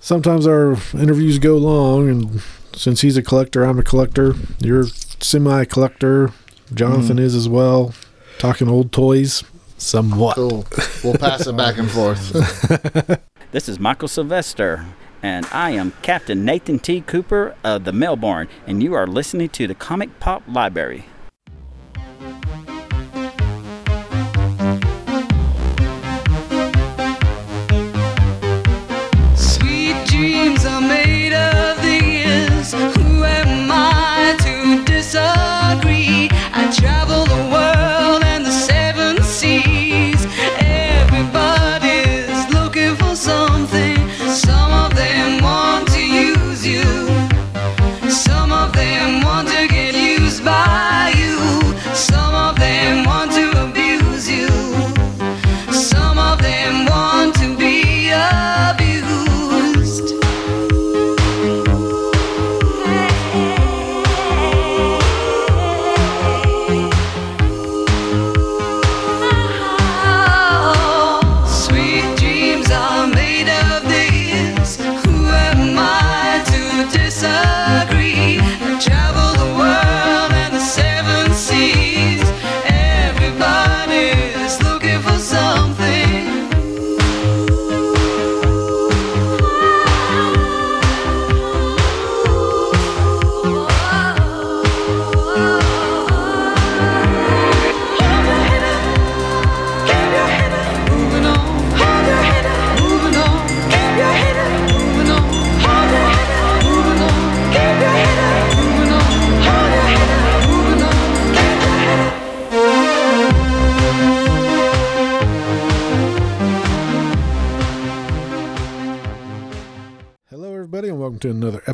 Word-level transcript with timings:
sometimes 0.00 0.46
our 0.46 0.72
interviews 0.94 1.38
go 1.38 1.56
long, 1.56 2.08
and 2.08 2.42
since 2.74 3.02
he's 3.02 3.16
a 3.16 3.22
collector, 3.22 3.62
I'm 3.62 3.78
a 3.78 3.84
collector. 3.84 4.34
You're 4.58 4.86
semi 5.20 5.64
collector. 5.64 6.32
Jonathan 6.74 7.16
mm-hmm. 7.16 7.26
is 7.26 7.34
as 7.34 7.48
well. 7.48 7.94
Talking 8.38 8.68
old 8.68 8.90
toys, 8.90 9.44
somewhat. 9.78 10.34
Cool. 10.34 10.66
We'll 11.04 11.18
pass 11.18 11.46
it 11.46 11.56
back 11.56 11.78
and 11.78 11.90
forth. 11.90 13.20
This 13.52 13.68
is 13.68 13.80
Michael 13.80 14.06
Sylvester, 14.06 14.86
and 15.24 15.44
I 15.46 15.72
am 15.72 15.92
Captain 16.02 16.44
Nathan 16.44 16.78
T. 16.78 17.00
Cooper 17.00 17.56
of 17.64 17.82
the 17.82 17.92
Melbourne, 17.92 18.46
and 18.64 18.80
you 18.80 18.94
are 18.94 19.08
listening 19.08 19.48
to 19.48 19.66
the 19.66 19.74
Comic 19.74 20.20
Pop 20.20 20.44
Library. 20.46 21.06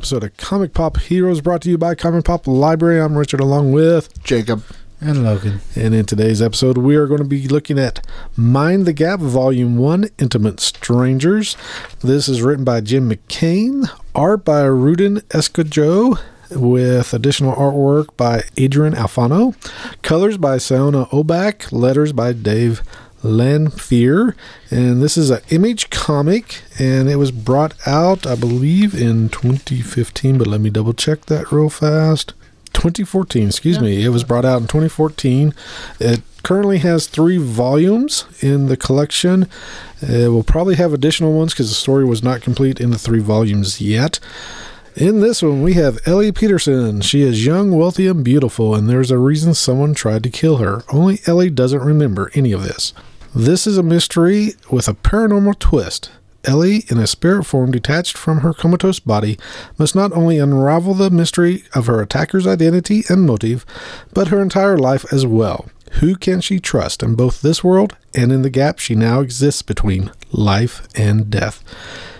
Episode 0.06 0.22
of 0.22 0.36
Comic 0.36 0.72
Pop 0.72 0.98
Heroes 0.98 1.40
brought 1.40 1.62
to 1.62 1.68
you 1.68 1.76
by 1.76 1.96
Comic 1.96 2.26
Pop 2.26 2.46
Library. 2.46 3.00
I'm 3.00 3.18
Richard, 3.18 3.40
along 3.40 3.72
with. 3.72 4.22
Jacob. 4.22 4.62
And 5.00 5.24
Logan. 5.24 5.58
And 5.74 5.96
in 5.96 6.06
today's 6.06 6.40
episode, 6.40 6.78
we 6.78 6.94
are 6.94 7.08
going 7.08 7.18
to 7.18 7.26
be 7.26 7.48
looking 7.48 7.76
at 7.76 8.06
Mind 8.36 8.86
the 8.86 8.92
Gap, 8.92 9.18
Volume 9.18 9.76
1 9.78 10.10
Intimate 10.20 10.60
Strangers. 10.60 11.56
This 12.04 12.28
is 12.28 12.40
written 12.40 12.64
by 12.64 12.82
Jim 12.82 13.10
McCann, 13.10 13.90
art 14.14 14.44
by 14.44 14.68
Rodin 14.68 15.22
Esquejo, 15.30 16.20
with 16.52 17.12
additional 17.12 17.56
artwork 17.56 18.16
by 18.16 18.44
Adrian 18.56 18.94
Alphona, 18.94 19.56
colors 20.02 20.38
by 20.38 20.58
Sonia 20.58 21.06
Oback, 21.06 21.72
letters 21.72 22.12
by 22.12 22.32
Dave 22.32 22.80
Lanphear. 23.26 24.34
And 24.70 25.02
this 25.02 25.16
is 25.16 25.30
an 25.30 25.42
image 25.50 25.90
comic, 25.90 26.62
and 26.78 27.08
it 27.08 27.16
was 27.16 27.30
brought 27.30 27.74
out, 27.86 28.26
I 28.26 28.34
believe, 28.34 28.94
in 28.94 29.28
2015, 29.28 30.38
but 30.38 30.46
let 30.46 30.60
me 30.60 30.70
double 30.70 30.94
check 30.94 31.26
that 31.26 31.52
real 31.52 31.70
fast. 31.70 32.32
2014, 32.72 33.48
excuse 33.48 33.80
me. 33.80 34.04
It 34.04 34.10
was 34.10 34.22
brought 34.22 34.44
out 34.44 34.60
in 34.60 34.68
2014. 34.68 35.54
It 35.98 36.20
currently 36.42 36.78
has 36.78 37.06
three 37.06 37.38
volumes 37.38 38.26
in 38.40 38.66
the 38.66 38.76
collection. 38.76 39.48
It 40.02 40.30
will 40.30 40.44
probably 40.44 40.76
have 40.76 40.92
additional 40.92 41.32
ones 41.32 41.52
because 41.52 41.70
the 41.70 41.74
story 41.74 42.04
was 42.04 42.22
not 42.22 42.42
complete 42.42 42.80
in 42.80 42.90
the 42.90 42.98
three 42.98 43.20
volumes 43.20 43.80
yet. 43.80 44.20
In 44.94 45.20
this 45.20 45.42
one, 45.42 45.62
we 45.62 45.74
have 45.74 45.98
Ellie 46.06 46.32
Peterssen. 46.32 47.02
She 47.02 47.22
is 47.22 47.44
young, 47.44 47.72
wealthy, 47.72 48.06
and 48.06 48.24
beautiful, 48.24 48.74
and 48.74 48.88
there's 48.88 49.10
a 49.10 49.18
reason 49.18 49.52
someone 49.52 49.92
tried 49.92 50.22
to 50.22 50.30
kill 50.30 50.56
her. 50.56 50.84
Only 50.90 51.20
Ellie 51.26 51.50
doesn't 51.50 51.82
remember 51.82 52.30
any 52.34 52.52
of 52.52 52.62
this. 52.62 52.94
This 53.36 53.66
is 53.66 53.76
a 53.76 53.82
mystery 53.82 54.54
with 54.70 54.88
a 54.88 54.94
paranormal 54.94 55.58
twist. 55.58 56.10
Ellie, 56.44 56.86
in 56.88 56.96
a 56.96 57.06
spirit 57.06 57.44
form 57.44 57.70
detached 57.70 58.16
from 58.16 58.40
her 58.40 58.54
comatose 58.54 58.98
body, 58.98 59.38
must 59.76 59.94
not 59.94 60.10
only 60.12 60.38
unravel 60.38 60.94
the 60.94 61.10
mystery 61.10 61.64
of 61.74 61.84
her 61.84 62.00
attacker's 62.00 62.46
identity 62.46 63.04
and 63.10 63.26
motive, 63.26 63.66
but 64.14 64.28
her 64.28 64.40
entire 64.40 64.78
life 64.78 65.04
as 65.12 65.26
well. 65.26 65.66
Who 66.00 66.16
can 66.16 66.40
she 66.40 66.58
trust 66.58 67.02
in 67.02 67.14
both 67.14 67.42
this 67.42 67.62
world 67.62 67.94
and 68.14 68.32
in 68.32 68.40
the 68.40 68.48
gap 68.48 68.78
she 68.78 68.94
now 68.94 69.20
exists 69.20 69.60
between 69.60 70.10
life 70.32 70.88
and 70.94 71.28
death? 71.28 71.62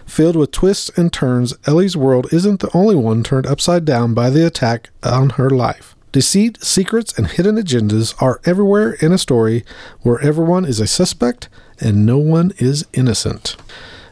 Filled 0.04 0.36
with 0.36 0.50
twists 0.50 0.90
and 0.98 1.10
turns, 1.10 1.54
Ellie's 1.66 1.96
world 1.96 2.30
isn't 2.30 2.60
the 2.60 2.76
only 2.76 2.94
one 2.94 3.22
turned 3.22 3.46
upside 3.46 3.86
down 3.86 4.12
by 4.12 4.28
the 4.28 4.46
attack 4.46 4.90
on 5.02 5.30
her 5.30 5.48
life. 5.48 5.95
Deceit, 6.16 6.64
secrets, 6.64 7.12
and 7.18 7.26
hidden 7.26 7.56
agendas 7.56 8.14
are 8.22 8.40
everywhere 8.46 8.92
in 9.02 9.12
a 9.12 9.18
story 9.18 9.66
where 10.00 10.18
everyone 10.22 10.64
is 10.64 10.80
a 10.80 10.86
suspect 10.86 11.50
and 11.78 12.06
no 12.06 12.16
one 12.16 12.52
is 12.56 12.86
innocent. 12.94 13.54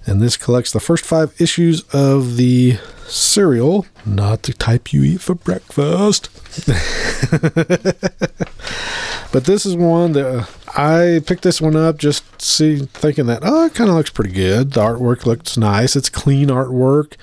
And 0.04 0.20
this 0.20 0.36
collects 0.36 0.70
the 0.70 0.80
first 0.80 1.02
five 1.02 1.34
issues 1.40 1.80
of 1.94 2.36
the 2.36 2.76
serial, 3.06 3.86
not 4.04 4.42
the 4.42 4.52
type 4.52 4.92
you 4.92 5.02
eat 5.02 5.22
for 5.22 5.34
breakfast. 5.34 6.28
but 9.32 9.46
this 9.46 9.64
is 9.64 9.74
one 9.74 10.12
that 10.12 10.26
uh, 10.26 10.44
I 10.76 11.20
picked 11.24 11.42
this 11.42 11.60
one 11.60 11.76
up 11.76 11.98
just 11.98 12.42
see 12.42 12.78
thinking 12.78 13.26
that 13.26 13.42
oh 13.42 13.66
it 13.66 13.74
kind 13.74 13.90
of 13.90 13.96
looks 13.96 14.10
pretty 14.10 14.32
good. 14.32 14.72
The 14.72 14.80
artwork 14.80 15.24
looks 15.24 15.56
nice. 15.56 15.94
It's 15.94 16.08
clean 16.08 16.48
artwork. 16.48 17.14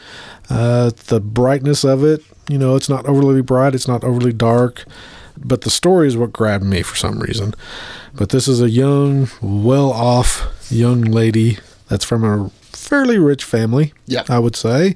Uh, 0.49 0.91
the 1.07 1.19
brightness 1.19 1.83
of 1.83 2.03
it, 2.03 2.23
you 2.49 2.57
know, 2.57 2.75
it's 2.75 2.89
not 2.89 3.05
overly 3.07 3.41
bright. 3.41 3.75
It's 3.75 3.87
not 3.87 4.03
overly 4.03 4.33
dark. 4.33 4.85
But 5.37 5.61
the 5.61 5.69
story 5.69 6.07
is 6.07 6.17
what 6.17 6.33
grabbed 6.33 6.63
me 6.63 6.81
for 6.81 6.95
some 6.95 7.19
reason. 7.19 7.53
But 8.13 8.29
this 8.29 8.47
is 8.47 8.61
a 8.61 8.69
young, 8.69 9.29
well-off 9.41 10.45
young 10.69 11.01
lady 11.01 11.57
that's 11.87 12.05
from 12.05 12.23
a 12.23 12.49
fairly 12.71 13.17
rich 13.17 13.43
family. 13.43 13.93
Yeah. 14.05 14.23
I 14.29 14.39
would 14.39 14.55
say. 14.55 14.95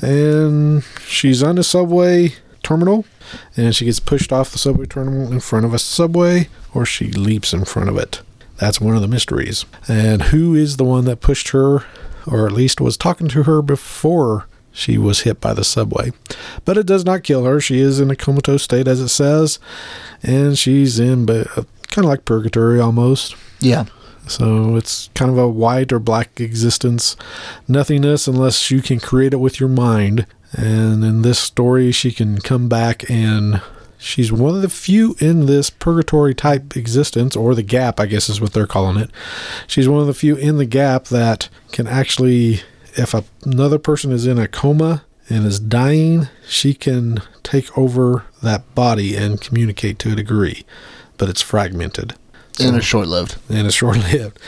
And 0.00 0.84
she's 1.06 1.42
on 1.42 1.58
a 1.58 1.62
subway 1.62 2.34
terminal 2.62 3.04
and 3.56 3.74
she 3.74 3.84
gets 3.86 4.00
pushed 4.00 4.32
off 4.32 4.50
the 4.50 4.58
subway 4.58 4.86
terminal 4.86 5.32
in 5.32 5.40
front 5.40 5.64
of 5.64 5.74
a 5.74 5.78
subway 5.78 6.48
or 6.74 6.84
she 6.86 7.10
leaps 7.10 7.52
in 7.52 7.64
front 7.64 7.88
of 7.88 7.96
it. 7.96 8.22
That's 8.58 8.80
one 8.80 8.94
of 8.94 9.02
the 9.02 9.08
mysteries. 9.08 9.64
And 9.88 10.22
who 10.22 10.54
is 10.54 10.76
the 10.76 10.84
one 10.84 11.04
that 11.06 11.20
pushed 11.20 11.48
her 11.48 11.84
or 12.26 12.46
at 12.46 12.52
least 12.52 12.80
was 12.80 12.96
talking 12.96 13.28
to 13.28 13.44
her 13.44 13.62
before 13.62 14.46
she 14.72 14.96
was 14.96 15.20
hit 15.20 15.40
by 15.40 15.52
the 15.52 15.64
subway? 15.64 16.12
But 16.64 16.78
it 16.78 16.86
does 16.86 17.04
not 17.04 17.24
kill 17.24 17.44
her. 17.44 17.60
She 17.60 17.80
is 17.80 18.00
in 18.00 18.10
a 18.10 18.16
comatose 18.16 18.62
state 18.62 18.86
as 18.86 19.00
it 19.00 19.08
says 19.08 19.58
and 20.22 20.58
she's 20.58 20.98
in 21.00 21.26
but 21.26 21.46
kind 21.88 22.04
of 22.04 22.10
like 22.10 22.24
purgatory 22.24 22.80
almost. 22.80 23.36
Yeah. 23.60 23.86
So 24.26 24.76
it's 24.76 25.10
kind 25.14 25.30
of 25.30 25.38
a 25.38 25.48
white 25.48 25.92
or 25.92 25.98
black 25.98 26.40
existence, 26.40 27.16
nothingness 27.68 28.26
unless 28.28 28.70
you 28.70 28.80
can 28.80 29.00
create 29.00 29.32
it 29.32 29.40
with 29.40 29.60
your 29.60 29.68
mind. 29.68 30.26
And 30.52 31.04
in 31.04 31.22
this 31.22 31.38
story, 31.38 31.92
she 31.92 32.12
can 32.12 32.38
come 32.38 32.68
back 32.68 33.08
and 33.10 33.62
she's 33.98 34.30
one 34.32 34.54
of 34.54 34.62
the 34.62 34.68
few 34.68 35.16
in 35.18 35.46
this 35.46 35.70
purgatory 35.70 36.34
type 36.34 36.76
existence, 36.76 37.34
or 37.36 37.54
the 37.54 37.62
gap, 37.62 37.98
I 38.00 38.06
guess 38.06 38.28
is 38.28 38.40
what 38.40 38.52
they're 38.52 38.66
calling 38.66 38.96
it. 38.98 39.10
She's 39.66 39.88
one 39.88 40.00
of 40.00 40.06
the 40.06 40.14
few 40.14 40.36
in 40.36 40.58
the 40.58 40.66
gap 40.66 41.04
that 41.06 41.48
can 41.70 41.86
actually, 41.86 42.60
if 42.94 43.14
a, 43.14 43.24
another 43.44 43.78
person 43.78 44.12
is 44.12 44.26
in 44.26 44.38
a 44.38 44.48
coma 44.48 45.04
and 45.30 45.46
is 45.46 45.58
dying, 45.60 46.28
she 46.46 46.74
can 46.74 47.22
take 47.42 47.76
over 47.78 48.24
that 48.42 48.74
body 48.74 49.16
and 49.16 49.40
communicate 49.40 49.98
to 50.00 50.12
a 50.12 50.16
degree, 50.16 50.64
but 51.16 51.28
it's 51.28 51.40
fragmented 51.40 52.14
And 52.60 52.76
it's 52.76 52.84
short 52.84 53.06
lived. 53.08 53.36
and 53.48 53.66
it's 53.66 53.76
short 53.76 53.96
lived. 54.12 54.38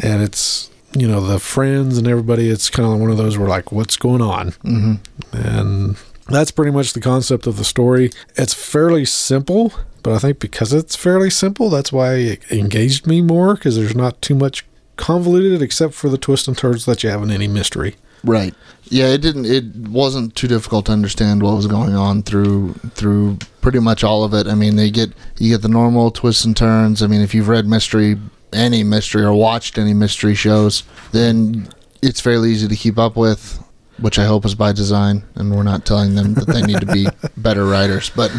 And 0.00 0.22
it's 0.22 0.70
you 0.96 1.08
know 1.08 1.20
the 1.20 1.40
friends 1.40 1.98
and 1.98 2.06
everybody. 2.06 2.48
It's 2.48 2.70
kind 2.70 2.88
of 2.90 3.00
one 3.00 3.10
of 3.10 3.16
those 3.16 3.36
where 3.36 3.48
like, 3.48 3.72
what's 3.72 3.96
going 3.96 4.22
on? 4.22 4.50
hmm 4.62 4.94
and 5.34 5.96
that's 6.28 6.50
pretty 6.50 6.70
much 6.70 6.92
the 6.92 7.00
concept 7.00 7.46
of 7.46 7.56
the 7.56 7.64
story. 7.64 8.10
It's 8.36 8.54
fairly 8.54 9.04
simple, 9.04 9.72
but 10.02 10.14
I 10.14 10.18
think 10.18 10.38
because 10.38 10.72
it's 10.72 10.96
fairly 10.96 11.30
simple, 11.30 11.70
that's 11.70 11.92
why 11.92 12.14
it 12.14 12.52
engaged 12.52 13.06
me 13.06 13.20
more 13.20 13.54
because 13.54 13.76
there's 13.76 13.96
not 13.96 14.20
too 14.22 14.34
much 14.34 14.64
convoluted 14.96 15.60
except 15.60 15.94
for 15.94 16.08
the 16.08 16.18
twists 16.18 16.48
and 16.48 16.56
turns 16.56 16.84
that 16.86 17.02
you 17.02 17.10
have 17.10 17.22
in 17.22 17.30
any 17.30 17.48
mystery. 17.48 17.96
Right. 18.22 18.54
Yeah, 18.84 19.08
it 19.08 19.20
didn't. 19.20 19.46
It 19.46 19.88
wasn't 19.88 20.34
too 20.34 20.48
difficult 20.48 20.86
to 20.86 20.92
understand 20.92 21.42
what 21.42 21.56
was 21.56 21.66
going 21.66 21.94
on 21.94 22.22
through 22.22 22.74
through 22.94 23.38
pretty 23.60 23.80
much 23.80 24.02
all 24.02 24.24
of 24.24 24.32
it. 24.32 24.46
I 24.46 24.54
mean, 24.54 24.76
they 24.76 24.90
get 24.90 25.12
you 25.38 25.50
get 25.50 25.62
the 25.62 25.68
normal 25.68 26.10
twists 26.10 26.44
and 26.44 26.56
turns. 26.56 27.02
I 27.02 27.06
mean, 27.06 27.20
if 27.20 27.34
you've 27.34 27.48
read 27.48 27.66
mystery, 27.66 28.18
any 28.52 28.82
mystery 28.82 29.22
or 29.22 29.34
watched 29.34 29.78
any 29.78 29.92
mystery 29.92 30.34
shows, 30.34 30.84
then 31.12 31.68
it's 32.02 32.20
fairly 32.20 32.50
easy 32.50 32.68
to 32.68 32.76
keep 32.76 32.98
up 32.98 33.16
with. 33.16 33.62
Which 34.00 34.18
I 34.18 34.24
hope 34.24 34.44
is 34.44 34.54
by 34.54 34.72
design, 34.72 35.22
and 35.36 35.54
we're 35.54 35.62
not 35.62 35.84
telling 35.86 36.14
them 36.16 36.34
that 36.34 36.46
they 36.48 36.62
need 36.62 36.80
to 36.80 36.86
be 36.86 37.06
better 37.36 37.64
writers. 37.64 38.10
But 38.14 38.32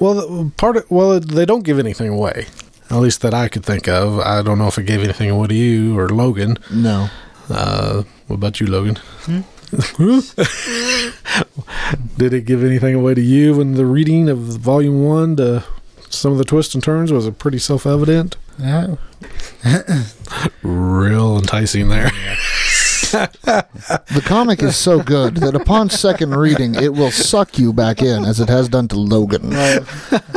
Well, 0.00 0.50
part 0.56 0.76
of, 0.78 0.90
well, 0.90 1.20
they 1.20 1.44
don't 1.44 1.64
give 1.64 1.78
anything 1.78 2.08
away. 2.08 2.46
At 2.90 2.96
least 2.98 3.20
that 3.22 3.34
I 3.34 3.48
could 3.48 3.64
think 3.64 3.88
of. 3.88 4.18
I 4.20 4.42
don't 4.42 4.58
know 4.58 4.68
if 4.68 4.78
it 4.78 4.84
gave 4.84 5.02
anything 5.02 5.28
away 5.30 5.48
to 5.48 5.54
you 5.54 5.98
or 5.98 6.08
Logan. 6.08 6.56
no, 6.72 7.08
Uh, 7.50 8.04
what 8.26 8.36
about 8.36 8.58
you, 8.60 8.66
Logan? 8.66 8.98
Did 12.16 12.32
it 12.32 12.44
give 12.44 12.64
anything 12.64 12.94
away 12.94 13.14
to 13.14 13.20
you 13.20 13.60
in 13.60 13.74
the 13.74 13.84
reading 13.86 14.28
of 14.28 14.38
Volume 14.38 15.04
One? 15.04 15.36
To 15.36 15.64
some 16.08 16.32
of 16.32 16.38
the 16.38 16.44
twists 16.44 16.74
and 16.74 16.82
turns 16.82 17.12
was 17.12 17.26
it 17.26 17.38
pretty 17.38 17.58
self-evident? 17.58 18.36
Yeah. 18.58 18.94
Real 20.62 21.36
enticing 21.36 21.88
there. 21.88 22.10
The 23.12 24.22
comic 24.24 24.62
is 24.62 24.76
so 24.76 25.02
good 25.02 25.36
that 25.36 25.54
upon 25.54 25.90
second 25.90 26.34
reading, 26.34 26.74
it 26.74 26.92
will 26.94 27.10
suck 27.10 27.58
you 27.58 27.72
back 27.72 28.02
in, 28.02 28.24
as 28.24 28.40
it 28.40 28.48
has 28.48 28.68
done 28.68 28.88
to 28.88 28.96
Logan, 28.96 29.50
Well, 29.50 29.82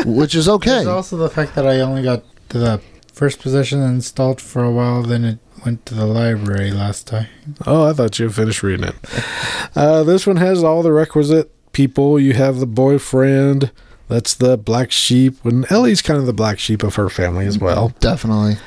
which 0.05 0.35
is 0.35 0.47
okay. 0.49 0.69
There's 0.69 0.87
also 0.87 1.17
the 1.17 1.29
fact 1.29 1.55
that 1.55 1.65
I 1.67 1.79
only 1.81 2.03
got 2.03 2.23
to 2.49 2.57
the 2.59 2.81
first 3.13 3.39
position 3.39 3.81
installed 3.81 4.41
for 4.41 4.63
a 4.63 4.71
while, 4.71 5.03
then 5.03 5.25
it 5.25 5.39
went 5.65 5.85
to 5.87 5.93
the 5.93 6.05
library 6.05 6.71
last 6.71 7.07
time. 7.07 7.27
Oh, 7.67 7.89
I 7.89 7.93
thought 7.93 8.17
you 8.19 8.25
had 8.25 8.35
finished 8.35 8.63
reading 8.63 8.85
it. 8.89 8.95
Uh, 9.75 10.03
this 10.03 10.25
one 10.25 10.37
has 10.37 10.63
all 10.63 10.81
the 10.83 10.91
requisite 10.93 11.51
people. 11.73 12.19
You 12.19 12.33
have 12.33 12.59
the 12.59 12.65
boyfriend. 12.65 13.71
That's 14.07 14.33
the 14.33 14.57
black 14.57 14.91
sheep. 14.91 15.43
And 15.45 15.69
Ellie's 15.71 16.01
kind 16.01 16.19
of 16.19 16.25
the 16.25 16.33
black 16.33 16.59
sheep 16.59 16.81
of 16.81 16.95
her 16.95 17.09
family 17.09 17.45
as 17.45 17.59
well. 17.59 17.93
Definitely. 17.99 18.57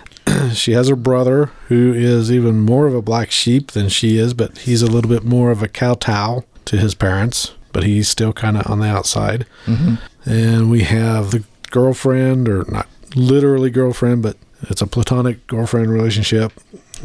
She 0.55 0.73
has 0.73 0.89
her 0.89 0.97
brother, 0.97 1.47
who 1.69 1.93
is 1.95 2.31
even 2.33 2.61
more 2.61 2.87
of 2.87 2.95
a 2.95 3.03
black 3.03 3.31
sheep 3.31 3.73
than 3.73 3.89
she 3.89 4.17
is, 4.19 4.35
but 4.35 4.59
he's 4.59 4.83
a 4.83 4.87
little 4.91 5.09
bit 5.11 5.25
more 5.25 5.51
of 5.51 5.63
a 5.63 5.69
kowtow 5.69 6.45
to 6.67 6.77
his 6.77 6.95
parents, 6.95 7.53
but 7.73 7.85
he's 7.85 8.09
still 8.09 8.33
kind 8.33 8.57
of 8.57 8.67
on 8.71 8.79
the 8.81 8.87
outside. 8.87 9.47
hmm 9.67 9.95
And 10.25 10.71
we 10.71 10.83
have 10.85 11.31
the 11.31 11.45
girlfriend, 11.71 12.49
or 12.49 12.65
not 12.69 12.87
literally 13.15 13.71
girlfriend, 13.71 14.23
but 14.23 14.37
it's 14.63 14.81
a 14.83 14.87
platonic 14.87 15.47
girlfriend 15.47 15.91
relationship. 15.91 16.53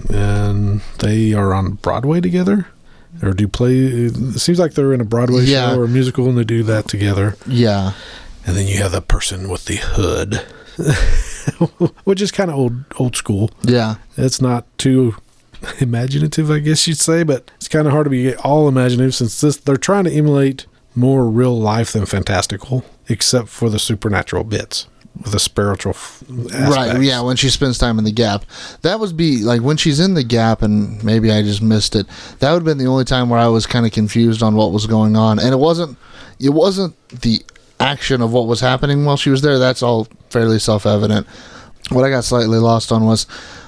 And 0.09 0.81
they 0.99 1.33
are 1.33 1.53
on 1.53 1.73
Broadway 1.73 2.21
together. 2.21 2.67
Or 3.23 3.31
do 3.31 3.47
play. 3.47 3.75
It 3.77 4.39
seems 4.39 4.59
like 4.59 4.73
they're 4.73 4.93
in 4.93 5.01
a 5.01 5.05
Broadway 5.05 5.43
Yeah. 5.45 5.71
show 5.73 5.79
or 5.79 5.85
a 5.85 5.87
musical 5.87 6.29
and 6.29 6.37
they 6.37 6.43
do 6.43 6.61
that 6.63 6.87
together. 6.87 7.35
Yeah. 7.47 7.93
And 8.45 8.55
then 8.55 8.67
you 8.67 8.77
have 8.77 8.91
the 8.91 9.01
person 9.01 9.49
with 9.49 9.65
the 9.65 9.77
hood, 9.77 10.45
which 12.03 12.21
is 12.21 12.31
kind 12.31 12.49
of 12.49 12.57
old 12.57 12.73
old 12.99 13.15
school. 13.15 13.49
Yeah. 13.63 13.95
It's 14.15 14.41
not 14.41 14.65
too 14.77 15.15
imaginative, 15.79 16.51
I 16.51 16.59
guess 16.59 16.87
you'd 16.87 16.97
say, 16.97 17.23
but 17.23 17.49
it's 17.55 17.67
kind 17.67 17.87
of 17.87 17.93
hard 17.93 18.05
to 18.05 18.09
be 18.09 18.35
all 18.35 18.67
imaginative 18.67 19.15
since 19.15 19.39
this 19.41 19.57
they're 19.57 19.77
trying 19.77 20.03
to 20.05 20.11
emulate 20.11 20.65
more 20.95 21.29
real 21.29 21.57
life 21.59 21.91
than 21.91 22.05
fantastical, 22.05 22.83
except 23.07 23.49
for 23.49 23.69
the 23.69 23.79
supernatural 23.79 24.43
bits 24.43 24.87
with 25.15 25.31
the 25.31 25.39
spiritual 25.39 25.91
f- 25.91 26.23
Right. 26.27 27.01
Yeah. 27.01 27.21
When 27.21 27.37
she 27.37 27.49
spends 27.49 27.77
time 27.77 27.97
in 27.97 28.03
the 28.05 28.11
gap, 28.11 28.45
that 28.81 28.99
would 28.99 29.15
be 29.17 29.39
like 29.43 29.61
when 29.61 29.77
she's 29.77 29.99
in 29.99 30.13
the 30.13 30.23
gap, 30.23 30.61
and 30.61 31.03
maybe 31.03 31.31
I 31.31 31.41
just 31.41 31.61
missed 31.61 31.95
it. 31.95 32.07
That 32.39 32.51
would 32.51 32.59
have 32.59 32.65
been 32.65 32.77
the 32.77 32.87
only 32.87 33.05
time 33.05 33.29
where 33.29 33.39
I 33.39 33.47
was 33.47 33.65
kind 33.65 33.85
of 33.85 33.91
confused 33.91 34.43
on 34.43 34.55
what 34.55 34.71
was 34.71 34.85
going 34.87 35.15
on, 35.15 35.39
and 35.39 35.49
it 35.53 35.57
wasn't. 35.57 35.97
It 36.39 36.49
wasn't 36.49 36.95
the 37.09 37.41
action 37.79 38.21
of 38.21 38.31
what 38.31 38.45
was 38.47 38.59
happening 38.59 39.05
while 39.05 39.17
she 39.17 39.31
was 39.31 39.41
there. 39.41 39.57
That's 39.57 39.81
all 39.81 40.07
fairly 40.29 40.59
self-evident. 40.59 41.27
What 41.89 42.03
I 42.03 42.09
got 42.09 42.23
slightly 42.23 42.57
lost 42.57 42.91
on 42.91 43.05
was, 43.05 43.27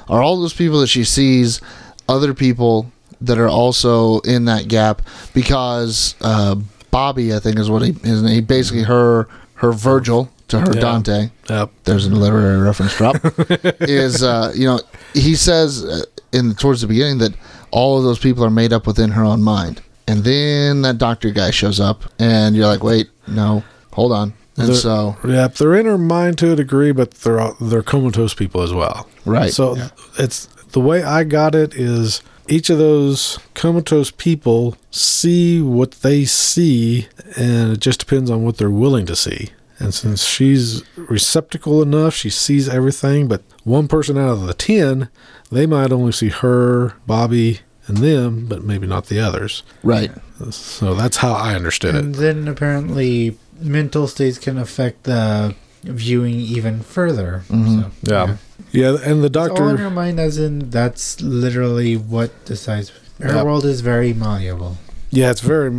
are 0.10 0.22
all 0.22 0.40
those 0.42 0.54
people 0.54 0.80
that 0.82 0.88
she 0.88 1.04
sees 1.04 1.62
other 2.08 2.34
people 2.34 2.92
that 3.22 3.38
are 3.38 3.48
also 3.50 4.20
in 4.22 4.46
that 4.46 4.68
gap? 4.68 5.02
Because 5.34 6.16
uh, 6.22 6.56
Bobby, 6.92 7.34
I 7.34 7.40
think, 7.40 7.60
is 7.60 7.70
what 7.70 7.82
he 7.84 7.92
is. 8.04 8.28
He 8.30 8.42
basically 8.42 8.84
her 8.84 9.28
her 9.56 9.72
Virgil 9.74 10.30
to 10.48 10.60
her 10.60 10.74
Yeah. 10.74 10.82
Dante 10.82 11.30
Yep. 11.50 11.72
there's 11.84 12.06
a 12.06 12.10
literary 12.10 12.60
reference 12.60 12.96
drop 12.98 13.18
is 13.82 14.24
uh, 14.24 14.52
you 14.56 14.66
know 14.66 14.80
he 15.14 15.36
says 15.36 15.84
uh, 15.86 16.02
in 16.32 16.56
towards 16.56 16.82
the 16.82 16.88
beginning 16.88 17.18
that 17.20 17.34
all 17.72 17.98
of 17.98 18.04
those 18.04 18.18
people 18.20 18.44
are 18.44 18.50
made 18.50 18.72
up 18.74 18.88
within 18.88 19.12
her 19.12 19.24
own 19.24 19.44
mind 19.44 19.82
and 20.08 20.24
then 20.24 20.82
that 20.82 20.98
doctor 20.98 21.30
guy 21.32 21.52
shows 21.52 21.80
up 21.80 22.04
and 22.20 22.56
you're 22.56 22.66
like 22.68 22.84
wait 22.84 23.10
no 23.28 23.64
hold 23.94 24.12
on 24.12 24.34
and 24.60 24.70
The- 24.70 24.76
so 24.76 25.16
yeah, 25.26 25.48
They're 25.48 25.76
in 25.76 25.86
her 25.86 25.98
mind 25.98 26.38
to 26.40 26.52
a 26.52 26.56
degree, 26.56 26.92
but 26.92 27.12
they're 27.12 27.40
all- 27.40 27.56
they're 27.60 27.82
comatose 27.82 28.34
people 28.34 28.62
as 28.62 28.74
well. 28.74 29.08
right 29.26 29.52
So 29.54 29.78
it's 30.18 30.48
the 30.72 30.80
way 30.80 31.04
I 31.04 31.24
got 31.24 31.56
it 31.56 31.74
is 31.74 32.22
each 32.48 32.70
of 32.70 32.78
those 32.78 33.38
comatose 33.54 34.12
people 34.12 34.76
see 34.92 35.62
what 35.62 35.92
they 36.02 36.26
see, 36.26 37.08
and 37.36 37.74
it 37.74 37.80
just 37.80 38.00
depends 38.00 38.30
on 38.32 38.44
what 38.44 38.58
they're 38.58 38.70
willing 38.70 39.06
to 39.08 39.16
see. 39.16 39.50
And 39.82 39.94
since 39.94 40.26
she's 40.26 40.84
receptacle 40.98 41.82
enough, 41.82 42.14
she 42.14 42.30
sees 42.30 42.68
everything, 42.68 43.28
but 43.28 43.44
one 43.64 43.88
person 43.88 44.18
out 44.18 44.30
of 44.32 44.46
the 44.46 44.54
10, 44.54 45.08
they 45.52 45.66
might 45.66 45.92
only 45.94 46.12
see 46.12 46.30
her, 46.30 46.94
Bobby, 47.08 47.60
and 47.88 47.98
them, 47.98 48.46
but 48.50 48.64
maybe 48.64 48.86
not 48.88 49.08
the 49.08 49.20
others. 49.20 49.64
right 49.84 50.12
So 50.52 50.94
that's 50.96 51.18
how 51.18 51.34
I 51.34 51.56
understood 51.56 51.96
And 51.96 52.16
it. 52.16 52.20
And 52.28 52.38
then 52.46 52.48
apparently 52.48 53.38
mental 53.62 54.08
states 54.08 54.38
can 54.38 54.58
affect 54.58 55.04
the 55.04 55.56
viewing 55.84 56.36
even 56.40 56.82
further. 56.82 57.44
Mhm. 57.50 57.84
So, 57.84 57.92
Yeah. 58.04 58.36
Yeah, 58.72 58.98
and 59.04 59.24
the 59.24 59.28
It's 59.28 59.38
all 59.38 59.46
in 59.46 59.56
doctor. 59.56 59.78
her 59.78 59.90
mind, 59.90 60.20
as 60.20 60.38
in 60.38 60.70
that's 60.70 61.22
literally 61.22 61.96
what 61.96 62.30
decides. 62.46 62.92
Her 63.22 63.34
Yep. 63.36 63.46
world 63.46 63.66
is 63.66 63.82
very 63.82 64.14
malleable. 64.14 64.78
Yeah, 65.12 65.32
it's 65.32 65.42
very. 65.42 65.72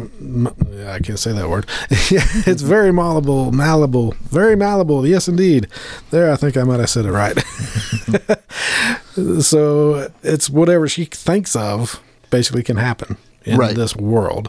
yeah, 0.77 0.93
I 0.93 0.99
can't 0.99 1.19
say 1.19 1.32
that 1.32 1.49
word. 1.49 1.67
yeah, 2.10 2.25
it's 2.46 2.63
very 2.63 2.93
malleable, 2.93 3.53
malleable, 3.53 4.15
very 4.31 4.56
malleable. 4.56 5.06
Yes, 5.06 5.29
indeed. 5.29 5.69
There, 6.10 6.32
I 6.32 6.37
think 6.37 6.56
I 6.56 6.65
might 6.65 6.81
have 6.81 6.91
said 6.91 7.05
it 7.06 7.13
right. 7.13 7.39
so 9.41 10.10
it's 10.22 10.51
whatever 10.51 10.89
she 10.89 11.05
thinks 11.05 11.55
of 11.56 12.01
basically 12.31 12.63
can 12.63 12.77
happen 12.77 13.17
in 13.44 13.56
Right. 13.59 13.75
this 13.75 13.97
world. 13.97 14.49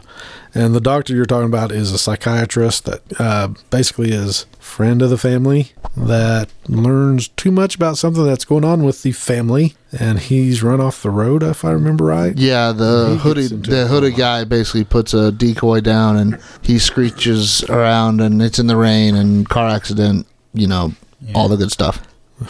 And 0.54 0.74
the 0.74 0.80
doctor 0.80 1.14
you're 1.14 1.24
talking 1.24 1.46
about 1.48 1.72
is 1.72 1.92
a 1.92 1.98
psychiatrist 1.98 2.84
that 2.84 3.00
uh, 3.18 3.48
basically 3.70 4.12
is 4.12 4.44
friend 4.60 5.00
of 5.00 5.08
the 5.10 5.16
family 5.18 5.72
that 5.96 6.48
learns 6.68 7.28
too 7.28 7.50
much 7.50 7.74
about 7.74 7.96
something 7.98 8.24
that's 8.24 8.44
going 8.44 8.64
on 8.64 8.82
with 8.84 9.02
the 9.02 9.12
family, 9.12 9.74
and 9.98 10.18
he's 10.18 10.62
run 10.62 10.80
off 10.80 11.02
the 11.02 11.10
road, 11.10 11.42
if 11.42 11.64
I 11.64 11.70
remember 11.70 12.04
right. 12.04 12.36
yeah 12.36 12.72
the 12.72 13.12
gets 13.14 13.22
hooded 13.22 13.64
the 13.64 13.84
a 13.84 13.86
hooded 13.86 14.14
guy 14.16 14.44
basically 14.44 14.84
puts 14.84 15.12
a 15.14 15.32
decoy 15.32 15.80
down 15.80 16.16
and 16.16 16.38
he 16.62 16.78
screeches 16.78 17.62
around 17.64 18.20
and 18.20 18.40
it's 18.42 18.58
in 18.58 18.66
the 18.66 18.76
rain 18.76 19.14
and 19.14 19.48
car 19.48 19.68
accident 19.68 20.26
you 20.54 20.66
know 20.66 20.92
Yeah. 21.20 21.32
all 21.34 21.48
the 21.48 21.56
good 21.56 21.72
stuff 21.72 22.00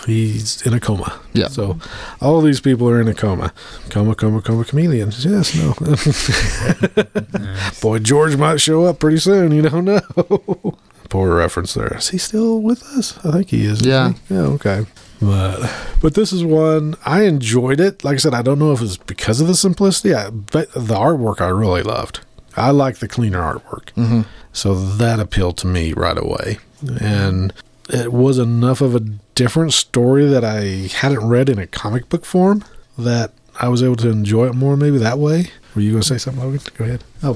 He's 0.06 0.62
in 0.66 0.74
a 0.74 0.80
coma. 0.80 1.18
Yeah. 1.32 1.48
So 1.48 1.78
all 2.20 2.40
these 2.40 2.60
people 2.60 2.88
are 2.88 3.00
in 3.00 3.08
a 3.08 3.14
coma. 3.14 3.52
Coma, 3.90 4.14
coma, 4.14 4.40
coma, 4.42 4.64
chameleon. 4.64 5.10
Yes, 5.18 5.54
no. 5.54 5.74
Nice. 7.38 7.80
Boy, 7.80 7.98
George 7.98 8.36
might 8.36 8.60
show 8.60 8.84
up 8.84 8.98
pretty 8.98 9.18
soon. 9.18 9.52
You 9.52 9.62
don't 9.62 9.84
know. 9.84 10.00
Poor 11.08 11.34
reference 11.36 11.74
there. 11.74 11.96
Is 11.96 12.08
he 12.10 12.18
still 12.18 12.60
with 12.62 12.82
us? 12.96 13.18
I 13.24 13.32
think 13.32 13.50
he 13.50 13.64
is. 13.64 13.84
Yeah. 13.84 14.12
he? 14.28 14.34
Yeah. 14.34 14.40
Okay. 14.42 14.86
But 15.20 15.70
but 16.00 16.14
this 16.14 16.32
is 16.32 16.44
one 16.44 16.94
I 17.04 17.22
enjoyed 17.24 17.80
it. 17.80 18.02
Like 18.02 18.14
I 18.14 18.18
said, 18.18 18.34
I 18.34 18.42
don't 18.42 18.58
know 18.58 18.72
if 18.72 18.80
it's 18.82 18.96
because 18.96 19.40
of 19.40 19.46
the 19.46 19.54
simplicity. 19.54 20.14
I 20.14 20.30
but 20.30 20.72
the 20.72 20.94
artwork 20.94 21.40
I 21.40 21.48
really 21.48 21.82
loved. 21.82 22.20
I 22.56 22.70
like 22.70 22.98
the 22.98 23.08
cleaner 23.08 23.40
artwork. 23.40 23.90
hmm 23.90 24.22
So 24.52 24.74
that 24.74 25.20
appealed 25.20 25.58
to 25.58 25.66
me 25.66 25.92
right 25.92 26.18
away. 26.18 26.58
And 27.00 27.52
it 27.92 28.12
was 28.12 28.38
enough 28.38 28.80
of 28.80 28.94
a 28.94 29.00
different 29.34 29.72
story 29.72 30.26
that 30.26 30.44
I 30.44 30.88
hadn't 30.96 31.26
read 31.26 31.48
in 31.48 31.58
a 31.58 31.66
comic 31.66 32.08
book 32.08 32.24
form 32.24 32.64
that 32.98 33.32
I 33.60 33.68
was 33.68 33.82
able 33.82 33.96
to 33.96 34.08
enjoy 34.08 34.46
it 34.46 34.54
more 34.54 34.76
maybe 34.76 34.98
that 34.98 35.18
way. 35.18 35.50
Were 35.74 35.82
you 35.82 35.90
going 35.92 36.02
to 36.02 36.08
say 36.08 36.18
something, 36.18 36.42
Logan? 36.42 36.60
Go 36.76 36.84
ahead. 36.84 37.04
Uh, 37.22 37.34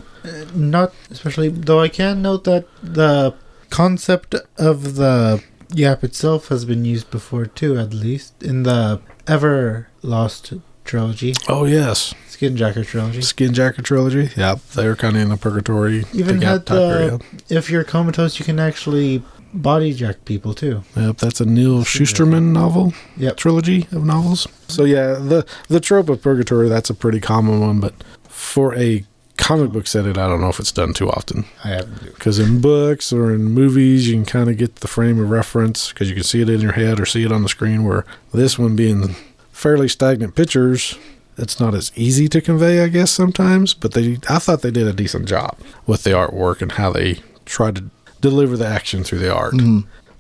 Not 0.55 0.93
especially, 1.11 1.49
though 1.49 1.81
I 1.81 1.89
can 1.89 2.23
note 2.23 2.45
that 2.45 2.67
the 2.83 3.35
concept 3.71 4.35
of 4.59 4.97
the 4.97 5.43
Yap 5.75 6.05
itself 6.05 6.49
has 6.49 6.65
been 6.65 6.85
used 6.85 7.11
before 7.11 7.47
too, 7.47 7.77
at 7.79 7.93
least 7.93 8.43
in 8.43 8.63
the 8.63 9.01
Ever 9.27 9.89
Lost 10.03 10.53
trilogy, 10.85 11.35
Oh 11.49 11.65
yes, 11.65 12.15
Skinjacker 12.29 12.87
trilogy. 12.87 13.19
Skinjacker 13.19 13.83
trilogy. 13.83 14.31
Yep, 14.37 14.61
they're 14.75 14.95
kind 14.95 15.17
of 15.17 15.23
in 15.23 15.29
the 15.31 15.37
purgatory. 15.37 16.05
Even 16.13 16.41
had 16.43 16.65
type 16.67 16.79
area. 16.79 17.19
if 17.49 17.69
you're 17.71 17.83
comatose, 17.83 18.39
you 18.39 18.45
can 18.45 18.61
actually 18.61 19.23
body 19.55 19.93
jack 19.95 20.25
people 20.25 20.55
too. 20.55 20.83
Yep, 20.97 21.19
that's 21.19 21.41
a 21.41 21.47
Neal 21.47 21.81
Shusterman 21.85 22.53
novel 22.53 22.93
Yep. 23.17 23.37
trilogy 23.37 23.87
of 23.93 24.05
novels. 24.05 24.47
So 24.69 24.85
yeah, 24.85 25.15
the 25.15 25.47
the 25.69 25.81
trope 25.81 26.09
of 26.09 26.23
purgatory 26.23 26.69
that's 26.69 26.91
a 26.91 26.95
pretty 26.95 27.21
common 27.21 27.61
one, 27.61 27.81
but 27.81 27.95
for 28.29 28.75
a 28.77 29.05
comic 29.37 29.71
book 29.71 29.87
setting, 29.87 30.19
I 30.19 30.27
don't 30.29 30.41
know 30.41 30.49
if 30.49 30.59
it's 30.59 30.73
done 30.73 30.93
too 30.95 31.11
often. 31.11 31.45
I 31.63 31.69
haven't. 31.69 32.03
Because 32.15 32.39
in 32.39 32.61
books 32.61 33.13
or 33.13 33.33
in 33.35 33.45
movies, 33.45 34.09
you 34.09 34.15
can 34.15 34.25
kind 34.25 34.49
of 34.51 34.57
get 34.57 34.77
the 34.77 34.89
frame 34.89 35.21
of 35.21 35.31
reference 35.31 35.91
because 35.93 36.09
you 36.09 36.15
can 36.15 36.25
see 36.25 36.41
it 36.41 36.49
in 36.49 36.61
your 36.61 36.73
head 36.73 36.99
or 36.99 37.07
see 37.07 37.23
it 37.25 37.33
on 37.33 37.43
the 37.43 37.49
screen. 37.49 37.85
Where 37.85 38.05
this 38.33 38.59
one 38.59 38.75
being 38.77 39.15
fairly 39.53 39.89
stagnant 39.89 40.35
pictures, 40.35 40.99
it's 41.39 41.61
not 41.61 41.75
as 41.75 41.93
easy 41.97 42.29
to 42.29 42.41
convey, 42.41 42.83
I 42.83 42.89
guess 42.89 43.11
sometimes. 43.11 43.75
But 43.75 43.93
they, 43.93 44.19
I 44.29 44.39
thought 44.39 44.63
they 44.63 44.71
did 44.71 44.87
a 44.87 44.93
decent 44.93 45.29
job 45.29 45.59
with 45.87 46.03
the 46.05 46.11
artwork 46.11 46.63
and 46.63 46.73
how 46.73 46.91
they 46.91 47.21
tried 47.45 47.77
to 47.77 47.85
deliver 48.21 48.57
the 48.57 48.67
action 48.67 49.05
through 49.05 49.19
the 49.21 49.35
art. 49.35 49.55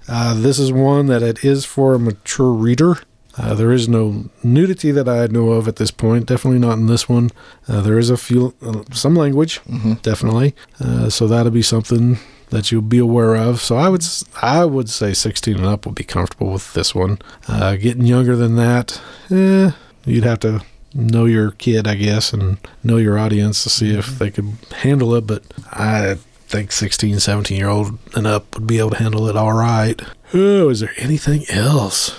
Uh, 0.08 0.34
this 0.34 0.58
is 0.58 0.72
one 0.72 1.06
that 1.06 1.22
it 1.22 1.44
is 1.44 1.64
for 1.64 1.94
a 1.94 1.98
mature 1.98 2.52
reader. 2.52 2.98
Uh, 3.38 3.54
there 3.54 3.72
is 3.72 3.88
no 3.88 4.24
nudity 4.42 4.90
that 4.90 5.08
I 5.08 5.26
know 5.26 5.50
of 5.50 5.68
at 5.68 5.76
this 5.76 5.90
point. 5.90 6.26
Definitely 6.26 6.60
not 6.60 6.78
in 6.78 6.86
this 6.86 7.08
one. 7.08 7.30
Uh, 7.68 7.82
there 7.82 7.98
is 7.98 8.08
a 8.08 8.16
few, 8.16 8.54
uh, 8.62 8.82
some 8.92 9.14
language, 9.14 9.60
definitely. 10.02 10.54
Uh, 10.80 11.10
so 11.10 11.26
that'll 11.26 11.52
be 11.52 11.60
something 11.62 12.18
that 12.50 12.70
you'll 12.70 12.80
be 12.80 12.98
aware 12.98 13.34
of. 13.34 13.60
So 13.60 13.76
I 13.76 13.88
would, 13.88 14.04
I 14.40 14.64
would 14.64 14.88
say 14.88 15.12
16 15.12 15.56
and 15.56 15.66
up 15.66 15.84
would 15.84 15.94
be 15.96 16.04
comfortable 16.04 16.52
with 16.52 16.72
this 16.72 16.94
one. 16.94 17.18
Uh, 17.48 17.76
getting 17.76 18.06
younger 18.06 18.36
than 18.36 18.56
that, 18.56 19.00
eh, 19.30 19.72
you'd 20.06 20.24
have 20.24 20.40
to 20.40 20.62
know 20.94 21.26
your 21.26 21.50
kid, 21.50 21.86
I 21.86 21.96
guess, 21.96 22.32
and 22.32 22.56
know 22.82 22.96
your 22.96 23.18
audience 23.18 23.62
to 23.64 23.68
see 23.68 23.94
if 23.94 24.18
they 24.18 24.30
could 24.30 24.56
handle 24.76 25.14
it. 25.14 25.26
But 25.26 25.42
I 25.72 26.16
think 26.48 26.72
16, 26.72 27.18
17 27.20 27.56
year 27.58 27.68
old 27.68 27.98
and 28.14 28.26
up 28.26 28.54
would 28.54 28.66
be 28.66 28.78
able 28.78 28.90
to 28.90 28.96
handle 28.98 29.28
it 29.28 29.36
all 29.36 29.52
right. 29.52 30.00
Oh, 30.34 30.68
is 30.68 30.80
there 30.80 30.92
anything 30.96 31.44
else? 31.50 32.10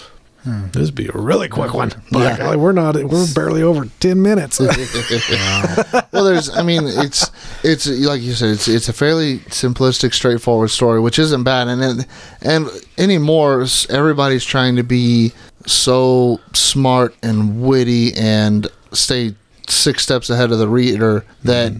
Hmm. 0.43 0.67
This 0.71 0.85
would 0.87 0.95
be 0.95 1.07
a 1.07 1.11
really 1.17 1.49
quick 1.49 1.73
one. 1.73 1.91
But 2.11 2.39
Yeah. 2.39 2.55
we're 2.55 2.71
not. 2.71 2.95
We're 2.95 3.27
barely 3.35 3.61
over 3.63 3.85
ten 3.99 4.21
minutes. 4.21 4.59
well, 4.59 6.23
there's. 6.25 6.49
I 6.49 6.63
mean, 6.63 6.83
it's 6.85 7.29
it's 7.63 7.87
like 7.87 8.21
you 8.21 8.33
said. 8.33 8.51
It's 8.51 8.67
it's 8.67 8.87
a 8.87 8.93
fairly 8.93 9.39
simplistic, 9.49 10.13
straightforward 10.13 10.69
story, 10.69 11.01
which 11.01 11.19
isn't 11.19 11.43
bad. 11.43 11.67
And 11.67 11.83
and, 11.83 12.07
and 12.41 12.69
anymore, 12.97 13.65
everybody's 13.89 14.45
trying 14.45 14.77
to 14.77 14.83
be 14.83 15.33
so 15.65 16.39
smart 16.53 17.13
and 17.21 17.61
witty 17.61 18.13
and 18.15 18.67
stay 18.93 19.35
six 19.67 20.03
steps 20.03 20.29
ahead 20.29 20.51
of 20.51 20.59
the 20.59 20.67
reader 20.67 21.25
that 21.43 21.73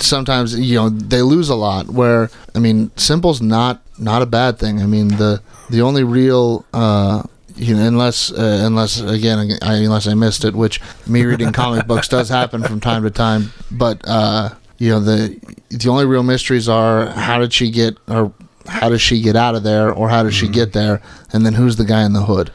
sometimes 0.00 0.58
you 0.58 0.76
know 0.76 0.88
they 0.88 1.22
lose 1.22 1.48
a 1.48 1.54
lot. 1.54 1.88
Where 1.90 2.30
I 2.54 2.58
mean, 2.58 2.90
simple's 2.96 3.40
not 3.42 3.82
not 3.98 4.22
a 4.22 4.26
bad 4.26 4.58
thing. 4.58 4.80
I 4.80 4.86
mean 4.86 5.08
the 5.08 5.42
the 5.70 5.82
only 5.82 6.04
real. 6.04 6.64
uh 6.72 7.22
you 7.56 7.72
know, 7.76 7.86
unless, 7.86 8.32
uh, 8.32 8.62
unless 8.64 8.98
again, 9.00 9.52
I, 9.62 9.74
unless 9.74 10.08
I 10.08 10.14
missed 10.14 10.44
it, 10.44 10.56
which 10.56 10.80
me 11.06 11.22
reading 11.24 11.52
comic 11.62 11.86
books 11.86 12.08
does 12.08 12.28
happen 12.28 12.64
from 12.64 12.80
time 12.80 13.04
to 13.04 13.12
time. 13.12 13.52
But 13.70 14.02
uh, 14.08 14.50
you 14.78 14.90
know, 14.90 14.98
the 14.98 15.38
the 15.70 15.88
only 15.88 16.04
real 16.04 16.24
mysteries 16.24 16.68
are 16.68 17.06
how 17.10 17.38
did 17.38 17.52
she 17.52 17.70
get, 17.70 17.96
or 18.08 18.32
how 18.66 18.88
does 18.88 19.00
she 19.00 19.20
get 19.22 19.36
out 19.36 19.54
of 19.54 19.62
there, 19.62 19.92
or 19.92 20.08
how 20.08 20.24
does 20.24 20.34
she 20.34 20.48
get 20.48 20.72
there, 20.72 21.00
and 21.32 21.46
then 21.46 21.54
who's 21.54 21.76
the 21.76 21.84
guy 21.84 22.02
in 22.04 22.12
the 22.12 22.22
hood? 22.24 22.50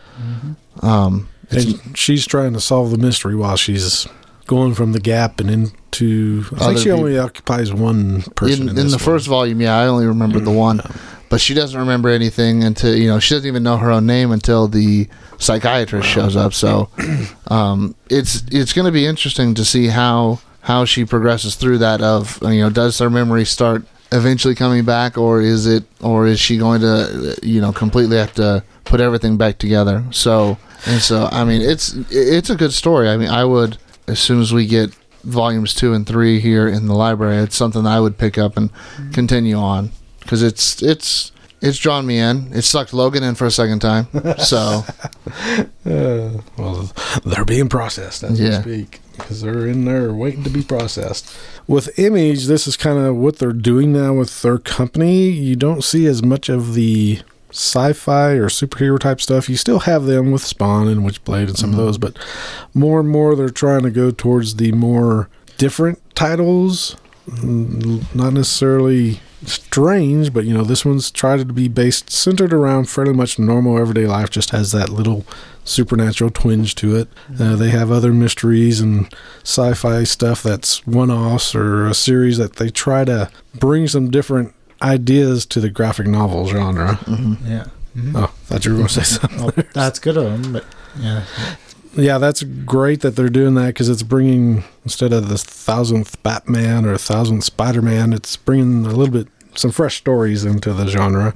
Um, 0.82 1.30
it's- 1.50 1.66
and 1.66 1.98
she's 1.98 2.28
trying 2.28 2.52
to 2.52 2.60
solve 2.60 2.92
the 2.92 2.98
mystery 2.98 3.36
while 3.38 3.56
she's 3.56 4.06
going 4.50 4.74
from 4.74 4.94
the 4.94 5.00
gap 5.00 5.40
and 5.40 5.50
into. 5.50 6.44
I 6.48 6.50
think 6.50 6.62
Other 6.62 6.78
she 6.80 6.92
only 6.92 7.20
occupies 7.20 7.72
one 7.72 8.24
person 8.36 8.64
in, 8.64 8.70
in, 8.70 8.78
in 8.78 8.84
this 8.86 8.94
the 8.94 9.00
first 9.00 9.28
volume, 9.28 9.62
yeah, 9.62 9.78
I 9.78 9.86
only 9.86 10.08
remember 10.08 10.40
the 10.40 10.52
one, 10.52 10.82
but 11.30 11.40
she 11.40 11.54
doesn't 11.54 11.80
remember 11.80 12.10
anything 12.10 12.64
until 12.64 12.96
you 12.96 13.08
know 13.08 13.20
she 13.20 13.36
doesn't 13.36 13.48
even 13.48 13.62
know 13.62 13.78
her 13.78 13.92
own 13.92 14.08
name 14.08 14.32
until 14.32 14.68
the 14.68 15.08
psychiatrist 15.38 16.10
shows 16.10 16.36
up. 16.36 16.56
So 16.56 16.90
um, 17.48 17.96
it's 18.10 18.44
it's 18.52 18.74
going 18.74 18.88
to 18.88 18.92
be 18.92 19.06
interesting 19.06 19.54
to 19.54 19.64
see 19.64 19.88
how 19.88 20.40
how 20.62 20.84
she 20.84 21.06
progresses 21.06 21.56
through 21.56 21.78
that. 21.78 22.02
Of 22.02 22.40
you 22.42 22.62
know, 22.62 22.72
does 22.72 22.98
her 22.98 23.10
memory 23.12 23.46
start 23.46 23.86
eventually 24.12 24.56
coming 24.56 24.84
back, 24.84 25.16
or 25.16 25.42
is 25.42 25.68
it, 25.68 25.84
or 26.02 26.26
is 26.26 26.40
she 26.40 26.58
going 26.58 26.82
to 26.82 27.38
you 27.44 27.62
know 27.62 27.72
completely 27.72 28.18
have 28.18 28.34
to 28.34 28.64
put 28.84 29.00
everything 29.00 29.38
back 29.38 29.60
together? 29.60 30.04
So 30.10 30.58
and 30.86 31.02
so, 31.02 31.28
I 31.32 31.44
mean, 31.44 31.62
it's 31.62 31.94
it's 32.10 32.50
a 32.50 32.56
good 32.56 32.74
story. 32.74 33.10
I 33.10 33.18
mean, 33.18 33.30
I 33.30 33.44
would 33.44 33.78
as 34.10 34.20
soon 34.20 34.42
as 34.42 34.52
we 34.54 34.66
get 34.66 34.92
volumes 35.24 35.74
two 35.74 35.94
and 35.94 36.06
three 36.08 36.40
here 36.40 36.68
in 36.68 36.88
the 36.88 36.96
library, 36.96 37.38
it's 37.38 37.56
something 37.56 37.86
I 37.86 38.00
would 38.00 38.18
pick 38.18 38.38
up 38.38 38.58
and 38.58 38.70
continue 39.14 39.56
on 39.56 39.92
because 40.22 40.42
it's 40.44 40.82
it's 40.82 41.32
it's 41.62 41.78
drawn 41.78 42.06
me 42.06 42.18
in. 42.20 42.52
It 42.54 42.62
sucked 42.64 42.94
Logan 42.94 43.22
in 43.24 43.36
for 43.36 43.46
a 43.46 43.52
second 43.52 43.80
time. 43.80 44.08
So 44.40 44.84
Uh, 45.86 46.42
well, 46.58 46.92
they're 47.26 47.46
being 47.46 47.68
processed 47.70 48.24
as 48.24 48.40
Yeah. 48.40 48.58
we 48.64 48.84
speak 48.84 49.00
because 49.18 49.42
they're 49.42 49.68
in 49.68 49.86
there 49.86 50.14
waiting 50.14 50.44
to 50.44 50.50
be 50.50 50.62
processed. 50.64 51.36
With 51.68 51.98
Image, 52.00 52.46
this 52.46 52.68
is 52.68 52.78
kind 52.78 52.98
of 52.98 53.16
what 53.18 53.38
they're 53.40 53.52
doing 53.52 53.92
now 53.92 54.14
with 54.14 54.42
their 54.42 54.58
company. 54.58 55.30
You 55.30 55.56
don't 55.58 55.84
see 55.84 56.06
as 56.06 56.24
much 56.24 56.48
of 56.50 56.74
the 56.74 57.20
sci-fi 57.52 58.32
or 58.32 58.48
superhero 58.48 59.00
type 59.00 59.22
stuff. 59.22 59.50
You 59.50 59.58
still 59.58 59.80
have 59.80 60.04
them 60.06 60.32
with 60.32 60.44
Spawn 60.44 60.88
and 60.88 61.02
Witchblade 61.02 61.48
and 61.48 61.58
some 61.58 61.72
of 61.72 61.78
those, 61.78 61.98
but 61.98 62.18
more 62.74 63.00
and 63.00 63.10
more 63.10 63.36
they're 63.36 63.50
trying 63.50 63.84
to 63.84 63.92
go 63.92 64.12
towards 64.12 64.56
the 64.56 64.72
more 64.72 65.30
different 65.58 66.00
titles. 66.16 66.96
Mm, 67.28 68.14
Not 68.16 68.34
necessarily 68.34 69.20
strange, 69.46 70.34
but 70.34 70.46
you 70.46 70.54
know, 70.54 70.64
this 70.64 70.84
one's 70.86 71.12
tried 71.12 71.38
to 71.48 71.54
be 71.54 71.68
based 71.68 72.10
centered 72.10 72.54
around 72.54 72.90
fairly 72.90 73.14
much 73.14 73.40
normal 73.40 73.78
everyday 73.80 74.06
life, 74.06 74.30
just 74.30 74.50
has 74.50 74.72
that 74.72 74.90
little 74.90 75.26
supernatural 75.64 76.32
twinge 76.32 76.76
to 76.76 76.96
it. 76.96 77.08
Uh, 77.40 77.56
they 77.56 77.70
have 77.70 77.92
other 77.92 78.12
mysteries 78.12 78.82
and 78.82 79.14
sci 79.44 79.74
fi 79.74 80.04
stuff 80.04 80.42
that's 80.44 80.86
one 80.88 81.12
offs 81.12 81.54
or 81.56 81.86
a 81.88 81.94
series 81.94 82.38
that 82.38 82.56
they 82.56 82.70
try 82.70 83.06
to 83.06 83.30
bring 83.54 83.88
some 83.88 84.10
different 84.10 84.54
ideas 84.82 85.46
to 85.48 85.60
the 85.60 85.70
graphic 85.70 86.08
novel 86.08 86.48
genre. 86.48 87.00
Yeah. 87.46 87.66
Oh, 88.16 88.28
thought 88.46 88.64
you 88.66 88.72
were 88.72 88.78
going 88.78 88.88
to 88.88 88.94
say 88.94 89.04
something. 89.20 89.40
Well, 89.40 89.54
that's 89.74 90.00
good 90.00 90.18
of 90.18 90.24
them, 90.26 90.54
but 90.54 90.66
yeah. 91.00 91.26
Yeah, 91.96 92.18
that's 92.20 92.44
great 92.44 93.02
that 93.02 93.16
they're 93.16 93.30
doing 93.30 93.56
that 93.56 93.68
because 93.68 93.90
it's 93.90 94.04
bringing 94.04 94.64
instead 94.86 95.12
of 95.12 95.28
the 95.28 95.38
thousandth 95.38 96.22
Batman 96.24 96.86
or 96.86 96.94
a 96.94 96.98
thousandth 97.00 97.44
Spider 97.44 97.82
Man, 97.82 98.14
it's 98.14 98.36
bringing 98.38 98.86
a 98.86 98.90
little 98.90 99.12
bit 99.12 99.28
some 99.56 99.72
fresh 99.72 99.98
stories 99.98 100.46
into 100.46 100.72
the 100.72 100.88
genre. 100.88 101.34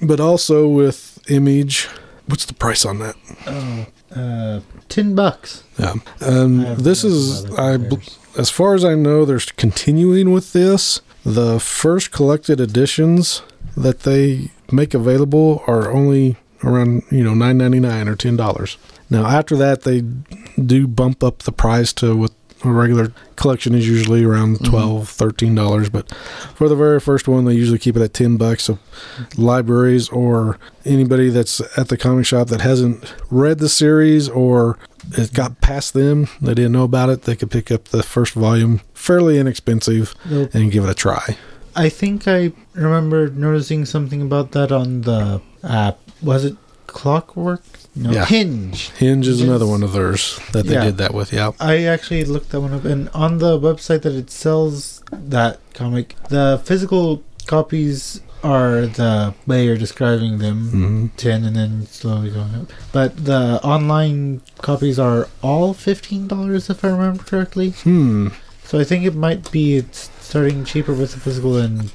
But 0.00 0.20
also 0.20 0.68
with 0.68 1.18
Image, 1.28 1.88
what's 2.26 2.44
the 2.46 2.54
price 2.54 2.84
on 2.86 3.00
that? 3.00 3.16
Oh, 3.46 3.86
uh, 4.18 4.60
ten 4.88 5.14
bucks. 5.16 5.64
Yeah, 5.78 5.94
um, 6.20 6.76
this 6.76 7.02
is 7.02 7.44
I, 7.56 7.76
compares. 7.76 8.18
as 8.38 8.48
far 8.50 8.74
as 8.74 8.84
I 8.84 8.94
know, 8.94 9.24
they're 9.24 9.40
continuing 9.56 10.30
with 10.32 10.52
this. 10.52 11.00
The 11.28 11.60
first 11.60 12.10
collected 12.10 12.58
editions 12.58 13.42
that 13.76 14.00
they 14.00 14.50
make 14.72 14.94
available 14.94 15.62
are 15.66 15.92
only 15.92 16.38
around 16.64 17.02
you 17.10 17.22
know 17.22 17.34
nine 17.34 17.58
ninety 17.58 17.80
nine 17.80 18.08
or 18.08 18.16
ten 18.16 18.34
dollars. 18.34 18.78
Now 19.10 19.26
after 19.26 19.54
that, 19.56 19.82
they 19.82 20.00
do 20.56 20.88
bump 20.88 21.22
up 21.22 21.40
the 21.40 21.52
price 21.52 21.92
to 21.94 22.16
what 22.16 22.32
a 22.64 22.70
regular 22.70 23.12
collection 23.36 23.74
is 23.74 23.88
usually 23.88 24.24
around 24.24 24.56
mm-hmm. 24.56 24.70
12 24.70 25.08
13 25.08 25.54
dollars 25.54 25.88
but 25.88 26.12
for 26.54 26.68
the 26.68 26.74
very 26.76 26.98
first 26.98 27.28
one 27.28 27.44
they 27.44 27.54
usually 27.54 27.78
keep 27.78 27.96
it 27.96 28.02
at 28.02 28.14
10 28.14 28.36
bucks. 28.36 28.64
So 28.64 28.78
libraries 29.36 30.08
or 30.08 30.58
anybody 30.84 31.30
that's 31.30 31.60
at 31.78 31.88
the 31.88 31.96
comic 31.96 32.26
shop 32.26 32.48
that 32.48 32.60
hasn't 32.60 33.14
read 33.30 33.58
the 33.58 33.68
series 33.68 34.28
or 34.28 34.78
it 35.12 35.32
got 35.32 35.60
past 35.60 35.94
them 35.94 36.28
they 36.40 36.54
didn't 36.54 36.72
know 36.72 36.84
about 36.84 37.08
it 37.08 37.22
they 37.22 37.36
could 37.36 37.50
pick 37.50 37.70
up 37.70 37.84
the 37.84 38.02
first 38.02 38.34
volume 38.34 38.80
fairly 38.94 39.38
inexpensive 39.38 40.14
and 40.28 40.70
give 40.70 40.84
it 40.84 40.90
a 40.90 40.94
try. 40.94 41.36
I 41.74 41.88
think 41.88 42.26
I 42.26 42.52
remember 42.74 43.30
noticing 43.30 43.84
something 43.84 44.20
about 44.20 44.50
that 44.52 44.72
on 44.72 45.02
the 45.02 45.40
app. 45.62 45.98
Was 46.20 46.44
it 46.44 46.56
Clockwork? 46.88 47.62
No, 47.94 48.10
Yeah. 48.10 48.24
Hinge. 48.26 48.90
hinge 48.98 49.26
is 49.28 49.38
Yes. 49.40 49.48
another 49.48 49.66
one 49.66 49.82
of 49.82 49.92
theirs 49.92 50.38
that 50.52 50.66
they 50.66 50.74
Yeah. 50.74 50.84
did 50.84 50.98
that 50.98 51.14
with 51.14 51.32
yeah 51.32 51.50
I 51.60 51.84
actually 51.84 52.24
looked 52.24 52.50
that 52.50 52.60
one 52.60 52.72
up, 52.72 52.84
and 52.84 53.08
on 53.14 53.38
the 53.38 53.58
website 53.58 54.02
that 54.02 54.14
it 54.14 54.30
sells 54.30 55.00
that 55.12 55.58
comic, 55.74 56.16
the 56.28 56.60
physical 56.64 57.22
copies 57.46 58.20
are 58.44 58.86
the 58.86 59.34
way 59.46 59.64
you're 59.64 59.76
describing 59.76 60.38
them. 60.38 60.58
hmm 60.70 61.06
10 61.16 61.44
and 61.44 61.56
then 61.56 61.86
slowly 61.90 62.30
going 62.30 62.54
up. 62.54 62.70
But 62.92 63.24
the 63.24 63.60
online 63.64 64.42
copies 64.62 64.98
are 64.98 65.28
all 65.42 65.74
$15 65.74 66.70
if 66.70 66.84
I 66.84 66.88
remember 66.88 67.22
correctly. 67.24 67.70
hmm 67.84 68.28
So 68.64 68.78
I 68.78 68.84
think 68.84 69.04
it 69.06 69.14
might 69.14 69.50
be 69.50 69.76
it's 69.76 70.10
starting 70.20 70.62
cheaper 70.64 70.92
with 70.92 71.12
the 71.14 71.20
physical 71.20 71.56
and 71.56 71.90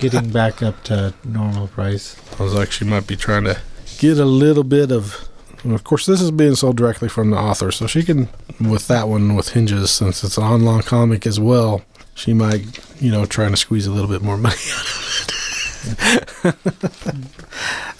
getting 0.00 0.28
back 0.40 0.62
up 0.62 0.84
to 0.84 1.14
normal 1.24 1.66
price. 1.66 2.14
I 2.38 2.42
was 2.44 2.54
actually 2.54 2.88
might 2.90 3.06
be 3.06 3.16
trying 3.16 3.44
to 3.44 3.56
get 4.00 4.18
a 4.18 4.24
little 4.24 4.64
bit 4.64 4.90
of. 4.90 5.28
of 5.64 5.84
course, 5.84 6.06
this 6.06 6.20
is 6.20 6.30
being 6.30 6.56
sold 6.56 6.76
directly 6.76 7.08
from 7.08 7.30
the 7.30 7.36
author, 7.36 7.70
so 7.70 7.86
she 7.86 8.02
can 8.02 8.28
with 8.58 8.88
that 8.88 9.08
one 9.08 9.36
with 9.36 9.50
hinges 9.50 9.90
since 9.90 10.24
it's 10.24 10.38
an 10.38 10.44
online 10.44 10.82
comic 10.82 11.26
as 11.26 11.38
well. 11.38 11.82
She 12.14 12.32
might, 12.34 12.64
you 13.00 13.12
know, 13.12 13.26
trying 13.26 13.52
to 13.52 13.56
squeeze 13.56 13.86
a 13.86 13.92
little 13.92 14.10
bit 14.10 14.22
more 14.22 14.36
money 14.48 14.56
out 14.72 14.86
of 14.86 15.24
it. 15.24 15.30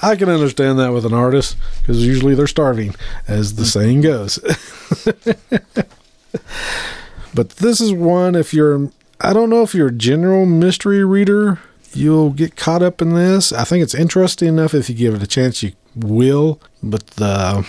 I 0.03 0.17
can 0.17 0.31
understand 0.31 0.79
that 0.79 0.93
with 0.93 1.05
an 1.05 1.15
artist 1.15 1.57
because 1.81 2.05
usually 2.05 2.35
they're 2.35 2.47
starving, 2.47 2.95
as 3.29 3.55
the 3.55 3.63
mm-hmm. 3.63 3.69
saying 3.69 4.01
goes. 4.01 4.39
but 7.35 7.51
this 7.51 7.81
is 7.81 7.93
one 7.93 8.35
if 8.35 8.55
you're 8.55 8.91
I 9.21 9.35
don't 9.35 9.51
know 9.51 9.63
if 9.63 9.75
you're 9.75 9.89
a 9.89 9.93
general 9.93 10.47
mystery 10.47 11.05
reader, 11.05 11.59
you'll 11.93 12.31
get 12.31 12.57
caught 12.57 12.83
up 12.83 13.03
in 13.03 13.15
this. 13.15 13.53
I 13.53 13.65
think 13.65 13.83
it's 13.83 13.95
interesting 13.95 14.49
enough 14.49 14.73
if 14.73 14.89
you 14.89 14.95
give 14.95 15.15
it 15.15 15.23
a 15.23 15.27
chance 15.27 15.63
you 15.63 15.73
will, 15.95 16.61
but 16.83 17.07
the 17.09 17.67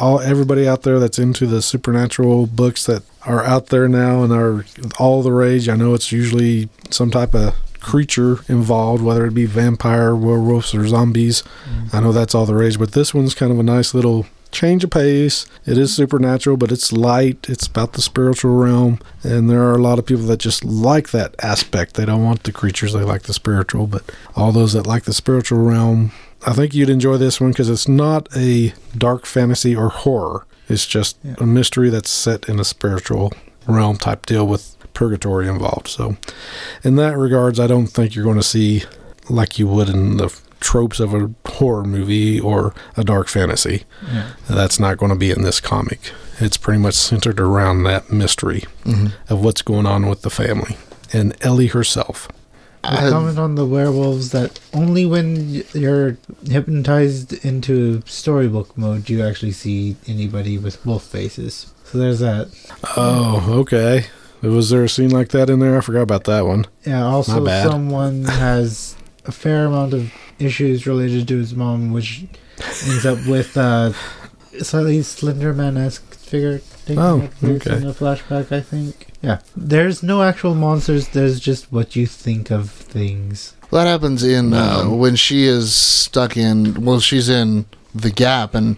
all 0.00 0.20
everybody 0.20 0.68
out 0.68 0.82
there 0.82 0.98
that's 0.98 1.18
into 1.18 1.46
the 1.46 1.62
supernatural 1.62 2.46
books 2.46 2.84
that 2.86 3.02
are 3.26 3.44
out 3.44 3.66
there 3.66 3.88
now 3.88 4.22
and 4.22 4.32
are 4.32 4.64
all 4.98 5.22
the 5.22 5.32
rage. 5.32 5.68
I 5.68 5.76
know 5.76 5.94
it's 5.94 6.12
usually 6.12 6.68
some 6.90 7.10
type 7.10 7.34
of 7.34 7.54
creature 7.80 8.40
involved, 8.48 9.02
whether 9.02 9.26
it 9.26 9.34
be 9.34 9.46
vampire, 9.46 10.14
werewolves, 10.14 10.74
or 10.74 10.86
zombies. 10.86 11.42
Mm. 11.42 11.94
I 11.94 12.00
know 12.00 12.12
that's 12.12 12.34
all 12.34 12.46
the 12.46 12.54
rage, 12.54 12.78
but 12.78 12.92
this 12.92 13.14
one's 13.14 13.34
kind 13.34 13.50
of 13.50 13.58
a 13.58 13.62
nice 13.62 13.94
little 13.94 14.26
change 14.52 14.84
of 14.84 14.90
pace. 14.90 15.46
It 15.66 15.78
is 15.78 15.94
supernatural, 15.94 16.56
but 16.56 16.72
it's 16.72 16.92
light. 16.92 17.46
It's 17.48 17.66
about 17.66 17.94
the 17.94 18.02
spiritual 18.02 18.56
realm, 18.56 19.00
and 19.22 19.48
there 19.48 19.62
are 19.62 19.74
a 19.74 19.82
lot 19.82 19.98
of 19.98 20.06
people 20.06 20.24
that 20.24 20.38
just 20.38 20.64
like 20.64 21.10
that 21.10 21.34
aspect. 21.42 21.94
They 21.94 22.04
don't 22.04 22.24
want 22.24 22.42
the 22.42 22.52
creatures; 22.52 22.92
they 22.92 23.02
like 23.02 23.22
the 23.22 23.32
spiritual. 23.32 23.86
But 23.86 24.10
all 24.36 24.52
those 24.52 24.72
that 24.74 24.86
like 24.86 25.04
the 25.04 25.14
spiritual 25.14 25.58
realm, 25.58 26.12
I 26.46 26.52
think 26.52 26.74
you'd 26.74 26.90
enjoy 26.90 27.16
this 27.18 27.40
one 27.40 27.50
because 27.50 27.68
it's 27.68 27.88
not 27.88 28.28
a 28.36 28.72
dark 28.96 29.26
fantasy 29.26 29.74
or 29.76 29.88
horror. 29.90 30.46
It's 30.68 30.86
just 30.86 31.16
Yeah. 31.22 31.34
a 31.38 31.46
mystery 31.46 31.90
that's 31.90 32.10
set 32.10 32.48
in 32.48 32.58
a 32.60 32.64
spiritual 32.64 33.32
realm 33.66 33.96
type 33.98 34.24
deal 34.26 34.46
with 34.46 34.76
purgatory 34.94 35.48
involved. 35.48 35.88
So, 35.88 36.16
in 36.82 36.96
that 36.96 37.16
regards, 37.18 37.60
I 37.60 37.66
don't 37.66 37.86
think 37.88 38.14
you're 38.14 38.24
going 38.24 38.36
to 38.38 38.42
see 38.42 38.84
like 39.28 39.58
you 39.58 39.66
would 39.68 39.88
in 39.88 40.16
the 40.16 40.34
tropes 40.60 40.98
of 41.00 41.14
a 41.14 41.30
horror 41.46 41.84
movie 41.84 42.38
or 42.40 42.74
a 42.96 43.04
dark 43.04 43.28
fantasy. 43.28 43.84
Yeah. 44.12 44.30
That's 44.48 44.78
not 44.80 44.98
going 44.98 45.10
to 45.10 45.16
be 45.16 45.30
in 45.30 45.42
this 45.42 45.60
comic. 45.60 46.12
It's 46.38 46.56
pretty 46.56 46.80
much 46.80 46.94
centered 46.94 47.40
around 47.40 47.84
that 47.84 48.10
mystery 48.12 48.64
Mhm. 48.84 49.12
of 49.28 49.40
what's 49.44 49.62
going 49.62 49.86
on 49.86 50.06
with 50.06 50.22
the 50.22 50.30
family 50.30 50.76
and 51.12 51.34
Ellie 51.42 51.68
herself. 51.68 52.28
I 52.82 53.06
I- 53.06 53.10
comment 53.10 53.38
on 53.38 53.54
the 53.56 53.66
werewolves 53.66 54.30
that 54.30 54.58
only 54.72 55.04
when 55.06 55.62
you're 55.74 56.16
hypnotized 56.48 57.32
into 57.44 58.02
storybook 58.06 58.76
mode 58.76 59.04
do 59.04 59.12
you 59.14 59.24
actually 59.24 59.52
see 59.52 59.96
anybody 60.06 60.56
with 60.58 60.84
wolf 60.86 61.04
faces. 61.04 61.72
So 61.84 61.98
there's 61.98 62.20
that. 62.20 62.48
Oh, 62.96 63.44
okay. 63.60 64.06
Was 64.42 64.70
there 64.70 64.84
a 64.84 64.88
scene 64.88 65.10
like 65.10 65.28
that 65.30 65.50
in 65.50 65.58
there? 65.58 65.76
I 65.76 65.80
forgot 65.82 66.02
about 66.02 66.24
that 66.24 66.46
one. 66.46 66.66
Yeah, 66.86 67.04
also 67.04 67.44
someone 67.46 68.24
has 68.24 68.96
a 69.26 69.32
fair 69.32 69.66
amount 69.66 69.92
of 69.92 70.10
issues 70.38 70.86
related 70.86 71.28
to 71.28 71.36
his 71.36 71.54
mom, 71.54 71.92
which 71.92 72.24
ends 72.86 73.04
up 73.04 73.18
with 73.26 73.56
a 73.56 73.94
slightly 74.62 75.00
Slenderman 75.00 75.76
esque 75.76 76.14
figure. 76.14 76.62
Thing 76.94 76.98
Oh, 76.98 77.18
that 77.18 77.32
appears 77.32 77.66
okay. 77.66 77.76
In 77.76 77.86
a 77.88 77.92
flashback, 77.92 78.52
I 78.52 78.60
think. 78.60 79.08
Yeah, 79.22 79.40
there's 79.56 80.02
no 80.02 80.22
actual 80.22 80.54
monsters. 80.54 81.08
There's 81.08 81.40
just 81.40 81.70
what 81.72 81.94
you 81.96 82.06
think 82.06 82.50
of 82.50 82.70
things. 82.70 83.54
That 83.70 83.86
happens 83.86 84.22
in 84.22 84.52
uh, 84.52 84.84
when 84.84 85.16
she 85.16 85.44
is 85.44 85.74
stuck 85.74 86.36
in. 86.36 86.84
Well, 86.84 87.00
she's 87.00 87.28
in 87.28 87.66
the 87.94 88.10
gap, 88.10 88.54
and 88.54 88.76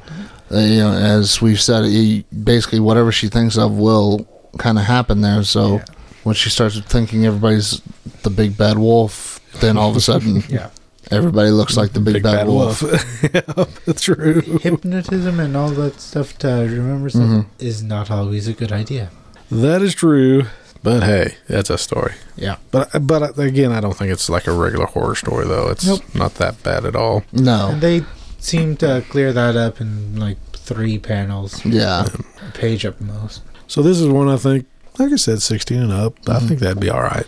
uh, 0.51 0.59
you 0.59 0.79
know, 0.79 0.93
as 0.93 1.41
we've 1.41 1.61
said, 1.61 1.85
he, 1.87 2.25
basically 2.45 2.81
whatever 2.81 3.11
she 3.13 3.29
thinks 3.29 3.57
of 3.57 3.73
will 3.73 4.27
kind 4.59 4.79
of 4.79 4.85
happen 4.85 5.21
there. 5.23 5.43
So 5.45 5.77
Yeah. 5.77 5.85
when 6.25 6.35
she 6.35 6.51
starts 6.51 6.79
thinking 6.81 7.25
everybody's 7.25 7.81
the 8.23 8.31
big 8.31 8.57
bad 8.59 8.79
wolf, 8.79 9.41
then 9.61 9.77
all 9.79 9.91
of 9.91 9.97
a 9.97 10.01
sudden 10.01 10.43
Yeah, 10.49 10.69
everybody 11.11 11.51
looks 11.51 11.77
like 11.77 11.93
the 11.93 12.01
big, 12.01 12.23
bad, 12.23 12.47
wolf. 12.47 12.83
yeah, 13.35 13.41
that's 13.87 14.03
true. 14.03 14.41
hypnotism 14.63 15.41
and 15.41 15.57
all 15.57 15.71
that 15.71 16.01
stuff 16.01 16.39
to 16.39 16.49
remember 16.49 17.11
stuff 17.11 17.23
Mhm. 17.23 17.47
is 17.59 17.83
not 17.83 18.11
always 18.11 18.49
a 18.49 18.53
good 18.53 18.73
idea. 18.73 19.11
That 19.51 19.83
is 19.83 19.95
true. 19.95 20.45
But 20.85 21.05
hey, 21.05 21.37
that's 21.49 21.71
a 21.71 21.79
story. 21.79 22.15
Yeah. 22.37 22.57
But 22.73 22.89
but 23.07 23.39
again, 23.39 23.71
I 23.73 23.81
don't 23.81 23.97
think 23.97 24.11
it's 24.11 24.29
like 24.29 24.47
a 24.49 24.53
regular 24.53 24.87
horror 24.87 25.15
story 25.15 25.47
though. 25.47 25.69
It's 25.69 25.87
Nope. 25.87 26.03
not 26.15 26.35
that 26.37 26.63
bad 26.65 26.85
at 26.85 26.97
all. 26.97 27.23
No, 27.33 27.69
And 27.69 27.81
they 27.81 28.05
seem 28.41 28.77
to 28.79 29.05
clear 29.09 29.33
that 29.33 29.55
up 29.57 29.81
in 29.81 30.17
like 30.19 30.39
three 30.53 30.99
panels, 30.99 31.65
yeah, 31.65 32.07
a 32.49 32.51
page 32.53 32.85
at 32.85 33.01
most. 33.01 33.43
So 33.69 33.81
this 33.83 34.01
is 34.01 34.09
one 34.09 34.29
I 34.29 34.37
think, 34.37 34.67
like 34.99 35.13
I 35.13 35.17
said, 35.17 35.41
16 35.41 35.81
and 35.81 35.93
up. 35.93 36.15
I 36.29 36.39
Mhm. 36.41 36.49
think 36.49 36.61
that'd 36.61 36.81
be 36.81 36.91
all 36.91 37.03
right. 37.03 37.27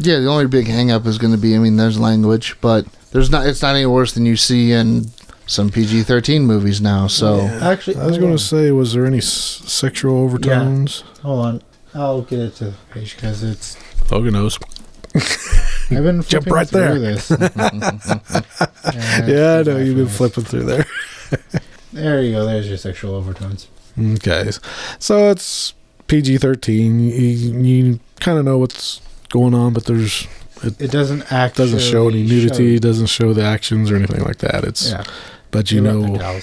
yeah. 0.00 0.18
The 0.18 0.26
only 0.26 0.46
big 0.46 0.66
hang 0.66 0.90
up 0.90 1.06
is 1.06 1.18
going 1.18 1.32
to 1.32 1.38
be, 1.38 1.54
I 1.54 1.58
mean, 1.58 1.76
there's 1.76 1.98
language, 2.00 2.56
but 2.60 2.84
there's 3.12 3.30
not. 3.30 3.46
It's 3.46 3.62
not 3.62 3.74
any 3.74 3.86
worse 3.86 4.12
than 4.12 4.26
you 4.26 4.36
see 4.36 4.72
in 4.72 5.06
some 5.46 5.70
PG-13 5.70 6.42
movies 6.42 6.80
now. 6.80 7.06
So 7.06 7.34
oh, 7.34 7.36
Yeah. 7.44 7.68
Actually, 7.70 7.96
I 7.96 8.06
was 8.06 8.18
going 8.18 8.32
to 8.32 8.42
say, 8.42 8.70
was 8.70 8.92
there 8.92 9.06
any 9.06 9.18
s- 9.18 9.26
sexual 9.26 10.18
overtones? 10.18 11.00
Hold 11.22 11.46
on. 11.46 11.62
I'll 11.94 12.22
get 12.22 12.38
it 12.38 12.54
to 12.56 12.64
the 12.66 12.74
page 12.90 13.14
because 13.16 13.42
it's. 13.42 13.76
Logan 14.10 14.34
knows. 14.34 14.58
I've 15.90 16.02
been 16.04 16.22
Jump 16.22 16.46
right 16.48 16.68
through 16.68 16.98
there. 16.98 17.14
This. 17.14 17.30
Yeah, 18.94 19.58
I 19.58 19.62
know 19.62 19.78
you've 19.78 19.96
been 19.96 20.06
flipping 20.08 20.44
through 20.44 20.64
there. 20.64 20.86
There 21.92 22.22
you 22.22 22.32
go. 22.32 22.46
There's 22.46 22.68
your 22.68 22.76
sexual 22.76 23.14
overtones. 23.14 23.68
Okay, 23.98 24.50
so 24.98 25.30
it's 25.30 25.74
PG 26.06 26.38
thirteen. 26.38 27.00
You, 27.00 27.10
you 27.60 28.00
kind 28.20 28.38
of 28.38 28.44
know 28.44 28.58
what's 28.58 29.00
going 29.30 29.54
on, 29.54 29.72
but 29.72 29.86
there's 29.86 30.26
It 30.62 30.90
doesn't 30.90 31.30
act. 31.32 31.56
doesn't 31.56 31.80
show 31.80 32.08
any 32.08 32.22
nudity. 32.22 32.78
Doesn't 32.78 33.06
show 33.06 33.32
the 33.32 33.44
actions 33.44 33.90
or 33.90 33.96
anything 33.96 34.22
like 34.22 34.38
that. 34.38 34.64
It's 34.64 34.90
Yeah. 34.90 35.04
but 35.50 35.70
you 35.70 35.80
They 35.80 35.92
know, 35.92 36.16
their 36.16 36.40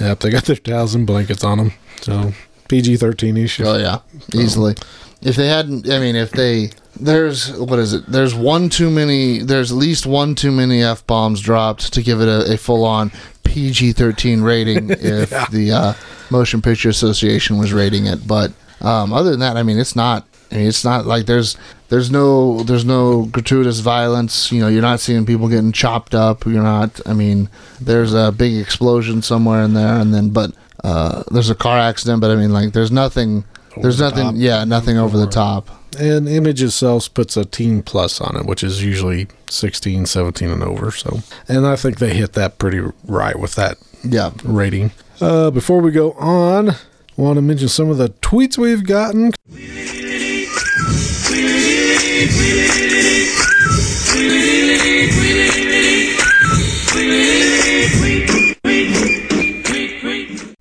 yep, 0.00 0.20
they 0.20 0.30
got 0.30 0.44
their 0.44 0.56
towels 0.56 0.94
and 0.94 1.06
blankets 1.06 1.42
on 1.44 1.58
them. 1.58 1.72
So 2.00 2.32
PG 2.68 2.96
thirteen 2.98 3.36
ish. 3.36 3.60
Oh 3.60 3.76
yeah, 3.76 3.98
easily. 4.34 4.74
If 5.22 5.34
they 5.36 5.48
hadn't, 5.48 5.90
I 5.90 5.98
mean, 5.98 6.14
if 6.14 6.30
they 6.30 6.70
there's 7.00 7.50
what 7.58 7.78
is 7.78 7.92
it? 7.94 8.06
There's 8.06 8.34
one 8.34 8.68
too 8.68 8.90
many. 8.90 9.38
There's 9.38 9.72
at 9.72 9.78
least 9.78 10.06
one 10.06 10.34
too 10.34 10.52
many 10.52 10.82
f 10.82 11.06
bombs 11.06 11.40
dropped 11.40 11.92
to 11.94 12.02
give 12.02 12.20
it 12.20 12.28
a, 12.28 12.52
a 12.52 12.56
full 12.56 12.84
on 12.84 13.10
PG-13 13.44 14.42
rating 14.44 14.90
if 15.00 15.30
the 15.50 15.72
uh, 15.72 15.92
Motion 16.30 16.60
Picture 16.62 16.88
Association 16.90 17.58
was 17.58 17.72
rating 17.72 18.06
it. 18.06 18.26
But 18.28 18.52
um, 18.82 19.12
other 19.12 19.30
than 19.30 19.40
that, 19.40 19.56
I 19.56 19.62
mean, 19.62 19.78
it's 19.78 19.96
not. 19.96 20.26
I 20.50 20.56
mean, 20.56 20.66
it's 20.68 20.84
not 20.84 21.06
like 21.06 21.26
there's 21.26 21.56
there's 21.88 22.10
no 22.10 22.62
there's 22.62 22.84
no 22.84 23.24
gratuitous 23.26 23.80
violence. 23.80 24.50
You 24.52 24.60
know, 24.60 24.68
you're 24.68 24.82
not 24.82 25.00
seeing 25.00 25.26
people 25.26 25.48
getting 25.48 25.72
chopped 25.72 26.14
up. 26.14 26.44
You're 26.46 26.62
not. 26.62 27.00
I 27.06 27.12
mean, 27.14 27.48
there's 27.80 28.14
a 28.14 28.32
big 28.32 28.56
explosion 28.56 29.22
somewhere 29.22 29.62
in 29.62 29.74
there, 29.74 29.94
and 30.00 30.12
then 30.14 30.30
but 30.30 30.52
uh, 30.84 31.22
there's 31.30 31.50
a 31.50 31.54
car 31.54 31.78
accident. 31.78 32.20
But 32.20 32.30
I 32.30 32.36
mean, 32.36 32.52
like, 32.52 32.72
there's 32.72 32.92
nothing. 32.92 33.44
There's 33.76 33.98
the 33.98 34.08
nothing. 34.08 34.24
top. 34.24 34.34
Yeah, 34.36 34.64
nothing 34.64 34.96
over 34.98 35.18
the 35.18 35.26
top. 35.26 35.68
And 35.98 36.28
Image 36.28 36.62
itself 36.62 37.12
puts 37.14 37.36
a 37.36 37.44
teen 37.44 37.82
plus 37.82 38.20
on 38.20 38.36
it, 38.36 38.44
which 38.44 38.62
is 38.62 38.84
usually 38.84 39.28
16, 39.48 40.04
17 40.06 40.50
and 40.50 40.62
over. 40.62 40.90
So, 40.90 41.20
and 41.48 41.66
I 41.66 41.76
think 41.76 41.98
they 41.98 42.12
hit 42.14 42.34
that 42.34 42.58
pretty 42.58 42.80
right 43.04 43.38
with 43.38 43.54
that 43.54 43.78
Yeah. 44.04 44.32
rating. 44.44 44.92
Uh, 45.22 45.50
before 45.50 45.80
we 45.80 45.90
go 45.92 46.12
on, 46.12 46.72
want 47.16 47.36
to 47.36 47.42
mention 47.42 47.68
some 47.68 47.88
of 47.90 47.96
the 47.98 48.10
tweets 48.10 48.58
we've 48.58 48.84
gotten. 48.84 49.32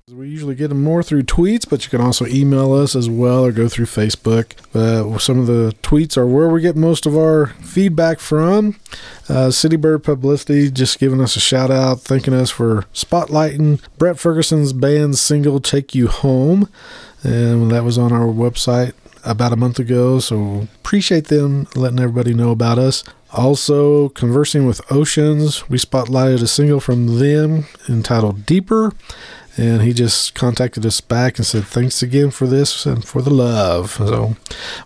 We 0.09 0.29
usually 0.29 0.55
get 0.55 0.69
them 0.69 0.83
more 0.83 1.03
through 1.03 1.23
tweets, 1.23 1.69
but 1.69 1.83
you 1.83 1.91
can 1.91 2.01
also 2.01 2.25
email 2.25 2.73
us 2.73 2.95
as 2.95 3.07
well 3.07 3.45
or 3.45 3.51
go 3.51 3.69
through 3.69 3.85
Facebook. 3.85 4.53
Uh, 4.73 5.19
some 5.19 5.37
of 5.37 5.45
the 5.45 5.75
tweets 5.83 6.17
are 6.17 6.25
where 6.25 6.49
we 6.49 6.61
get 6.61 6.75
most 6.75 7.05
of 7.05 7.15
our 7.15 7.47
feedback 7.61 8.19
from. 8.19 8.75
Uh, 9.29 9.49
Citybird 9.49 10.03
Publicity 10.03 10.71
just 10.71 10.97
giving 10.97 11.21
us 11.21 11.35
a 11.35 11.39
shout 11.39 11.69
out, 11.69 12.01
thanking 12.01 12.33
us 12.33 12.49
for 12.49 12.85
spotlighting 12.91 13.81
Brett 13.99 14.17
Ferguson's 14.17 14.73
band 14.73 15.17
single 15.19 15.59
Take 15.59 15.93
You 15.93 16.07
Home. 16.07 16.69
And 17.21 17.69
that 17.69 17.83
was 17.83 17.99
on 17.99 18.11
our 18.11 18.25
website 18.27 18.93
about 19.25 19.53
a 19.53 19.57
month 19.57 19.79
ago. 19.79 20.19
So 20.19 20.67
appreciate 20.75 21.27
them 21.27 21.67
letting 21.75 21.99
everybody 21.99 22.33
know 22.33 22.51
about 22.51 22.79
us. 22.79 23.03
Also, 23.33 24.09
Conversing 24.09 24.65
with 24.65 24.81
Oceans, 24.91 25.67
we 25.69 25.77
spotlighted 25.77 26.41
a 26.41 26.47
single 26.47 26.79
from 26.79 27.19
them 27.19 27.65
entitled 27.89 28.45
Deeper. 28.45 28.93
And 29.57 29.81
he 29.81 29.93
just 29.93 30.35
contacted 30.35 30.85
us 30.85 30.99
back 30.99 31.37
and 31.37 31.45
said, 31.45 31.63
Thanks 31.63 32.03
again 32.03 32.29
for 32.29 32.45
this 32.45 32.85
and 32.85 33.05
for 33.05 33.21
the 33.21 33.29
love. 33.29 33.91
So 33.91 34.35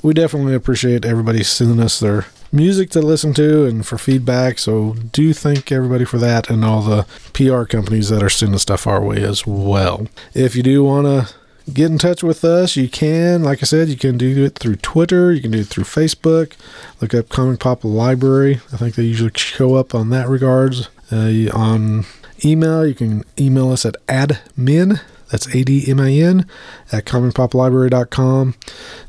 we 0.03 0.13
definitely 0.13 0.53
appreciate 0.53 1.05
everybody 1.05 1.43
sending 1.43 1.79
us 1.79 1.99
their 1.99 2.27
music 2.51 2.89
to 2.91 3.01
listen 3.01 3.33
to 3.35 3.65
and 3.65 3.85
for 3.85 3.97
feedback. 3.97 4.59
So 4.59 4.93
do 5.11 5.33
thank 5.33 5.71
everybody 5.71 6.05
for 6.05 6.17
that 6.19 6.49
and 6.49 6.63
all 6.63 6.81
the 6.81 7.05
PR 7.33 7.63
companies 7.63 8.09
that 8.09 8.23
are 8.23 8.29
sending 8.29 8.59
stuff 8.59 8.85
our 8.85 9.03
way 9.03 9.23
as 9.23 9.45
well. 9.45 10.07
If 10.33 10.55
you 10.55 10.63
do 10.63 10.83
want 10.83 11.05
to 11.05 11.33
get 11.69 11.91
in 11.91 11.97
touch 11.97 12.23
with 12.23 12.43
us, 12.43 12.75
you 12.75 12.89
can. 12.89 13.43
Like 13.43 13.59
I 13.61 13.65
said, 13.65 13.87
you 13.87 13.97
can 13.97 14.17
do 14.17 14.43
it 14.43 14.57
through 14.57 14.77
Twitter. 14.77 15.33
You 15.33 15.41
can 15.41 15.51
do 15.51 15.59
it 15.59 15.67
through 15.67 15.85
Facebook. 15.85 16.53
Look 17.01 17.13
up 17.13 17.29
Comic 17.29 17.59
Pop 17.59 17.83
Library. 17.83 18.61
I 18.73 18.77
think 18.77 18.95
they 18.95 19.03
usually 19.03 19.31
show 19.35 19.75
up 19.75 19.95
on 19.95 20.09
that 20.09 20.27
regards. 20.27 20.89
Uh, 21.11 21.49
on 21.53 22.05
email, 22.43 22.85
you 22.85 22.93
can 22.93 23.23
email 23.39 23.71
us 23.71 23.85
at 23.85 23.95
admin. 24.07 25.01
That's 25.31 25.53
A 25.53 25.63
D 25.63 25.83
M 25.87 25.99
I 25.99 26.11
N 26.13 26.47
at 26.91 27.05
comicpoplibrary.com. 27.05 28.55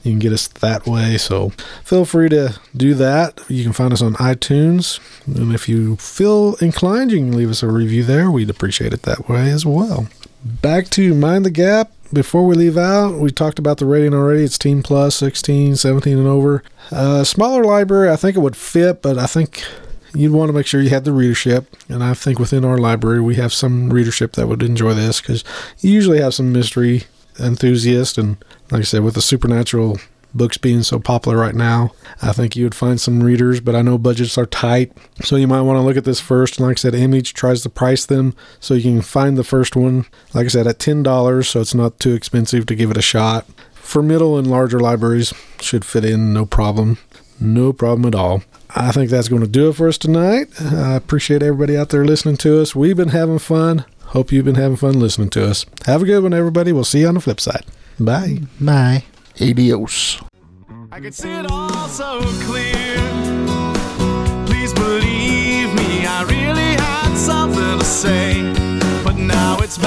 You 0.03 0.12
can 0.12 0.18
get 0.18 0.33
us 0.33 0.49
that 0.49 0.87
way. 0.87 1.16
So 1.16 1.51
feel 1.83 2.05
free 2.05 2.29
to 2.29 2.59
do 2.77 2.94
that. 2.94 3.40
You 3.49 3.64
can 3.64 3.73
find 3.73 3.92
us 3.92 4.03
on 4.03 4.14
iTunes. 4.14 5.01
And 5.27 5.55
if 5.55 5.68
you 5.68 5.96
feel 5.96 6.57
inclined, 6.57 7.12
you 7.12 7.18
can 7.18 7.37
leave 7.37 7.51
us 7.51 7.62
a 7.62 7.68
review 7.68 8.05
there. 8.05 8.31
We'd 8.31 8.51
appreciate 8.51 8.92
it 8.92 9.03
that 9.03 9.29
way 9.29 9.51
as 9.51 9.64
well. 9.64 10.09
Back 10.44 10.88
to 10.90 11.14
Mind 11.14 11.44
the 11.44 11.51
Gap. 11.51 11.90
Before 12.12 12.44
we 12.44 12.57
leave 12.57 12.77
out, 12.77 13.18
we 13.18 13.31
talked 13.31 13.61
about 13.61 13.79
the 13.79 13.87
rating 13.87 14.14
already. 14.14 14.42
It's 14.42 14.59
Teen 14.59 14.83
Plus, 14.83 15.14
16, 15.14 15.77
17 15.77 16.18
and 16.18 16.27
over. 16.27 16.64
Uh, 16.90 17.23
smaller 17.23 17.62
library, 17.62 18.11
I 18.11 18.16
think 18.16 18.37
it 18.37 18.40
would 18.40 18.57
fit, 18.57 19.01
but 19.01 19.16
I 19.16 19.27
think 19.27 19.62
you'd 20.12 20.33
want 20.33 20.49
to 20.49 20.53
make 20.53 20.66
sure 20.66 20.83
you 20.83 20.90
had 20.90 21.05
the 21.05 21.12
readership. 21.12 21.77
And 21.88 22.03
I 22.03 22.14
think 22.14 22.40
within 22.40 22.64
our 22.64 22.79
library, 22.79 23.20
we 23.20 23.37
have 23.37 23.53
some 23.53 23.90
readership 23.90 24.33
that 24.33 24.49
would 24.49 24.61
enjoy 24.61 24.94
this 24.94 25.20
because 25.20 25.44
you 25.79 25.92
usually 25.92 26.20
have 26.20 26.35
some 26.35 26.53
mystery 26.53 27.05
enthusiasts. 27.38 28.18
And 28.18 28.44
like 28.73 28.81
I 28.81 28.85
said, 28.85 29.05
with 29.05 29.14
the 29.14 29.23
supernatural 29.23 30.01
books 30.34 30.58
being 30.58 30.82
so 30.82 30.98
popular 30.98 31.36
right 31.36 31.54
now, 31.54 31.92
I 32.22 32.32
think 32.32 32.56
you 32.56 32.64
would 32.64 32.74
find 32.74 33.00
some 33.00 33.22
readers, 33.22 33.60
but 33.60 33.74
I 33.74 33.82
know 33.82 33.98
budgets 33.98 34.38
are 34.38 34.46
tight. 34.46 34.92
So 35.22 35.36
you 35.36 35.46
might 35.46 35.62
want 35.62 35.76
to 35.78 35.82
look 35.82 35.96
at 35.96 36.04
this 36.04 36.20
first. 36.20 36.58
And 36.58 36.66
like 36.66 36.78
I 36.78 36.80
said, 36.80 36.94
Image 36.94 37.34
tries 37.34 37.62
to 37.62 37.70
price 37.70 38.06
them 38.06 38.34
so 38.58 38.74
you 38.74 38.82
can 38.82 39.02
find 39.02 39.36
the 39.36 39.44
first 39.44 39.76
one, 39.76 40.06
like 40.34 40.46
I 40.46 40.48
said, 40.48 40.66
at 40.66 40.78
$10, 40.78 41.46
so 41.46 41.60
it's 41.60 41.74
not 41.74 42.00
too 42.00 42.14
expensive 42.14 42.66
to 42.66 42.74
give 42.74 42.90
it 42.90 42.96
a 42.96 43.02
shot. 43.02 43.46
For 43.74 44.02
middle 44.02 44.38
and 44.38 44.46
larger 44.48 44.78
libraries, 44.78 45.34
should 45.60 45.84
fit 45.84 46.04
in 46.04 46.32
no 46.32 46.46
problem. 46.46 46.98
No 47.40 47.72
problem 47.72 48.06
at 48.06 48.14
all. 48.14 48.42
I 48.74 48.92
think 48.92 49.10
that's 49.10 49.28
going 49.28 49.42
to 49.42 49.48
do 49.48 49.68
it 49.68 49.74
for 49.74 49.88
us 49.88 49.98
tonight. 49.98 50.48
I 50.60 50.94
appreciate 50.94 51.42
everybody 51.42 51.76
out 51.76 51.88
there 51.88 52.04
listening 52.04 52.36
to 52.38 52.60
us. 52.60 52.76
We've 52.76 52.96
been 52.96 53.08
having 53.08 53.40
fun. 53.40 53.84
Hope 54.06 54.30
you've 54.30 54.44
been 54.44 54.54
having 54.54 54.76
fun 54.76 55.00
listening 55.00 55.30
to 55.30 55.48
us. 55.48 55.66
Have 55.86 56.02
a 56.02 56.06
good 56.06 56.22
one, 56.22 56.34
everybody. 56.34 56.72
We'll 56.72 56.84
see 56.84 57.00
you 57.00 57.08
on 57.08 57.14
the 57.14 57.20
flip 57.20 57.40
side. 57.40 57.64
Bye. 57.98 58.38
Bye. 58.60 59.04
Adios. 59.40 60.20
I 60.92 61.00
could 61.00 61.14
see 61.14 61.31
it 61.31 61.50
all 61.50 61.88
so 61.88 62.20
clear. 62.46 62.96
Please 64.46 64.72
believe 64.74 65.72
me, 65.74 66.05
I 66.05 66.24
really 66.29 66.74
had 66.74 67.16
something 67.16 67.79
to 67.79 67.85
say. 67.85 68.42
But 69.03 69.16
now 69.16 69.59
it's 69.61 69.79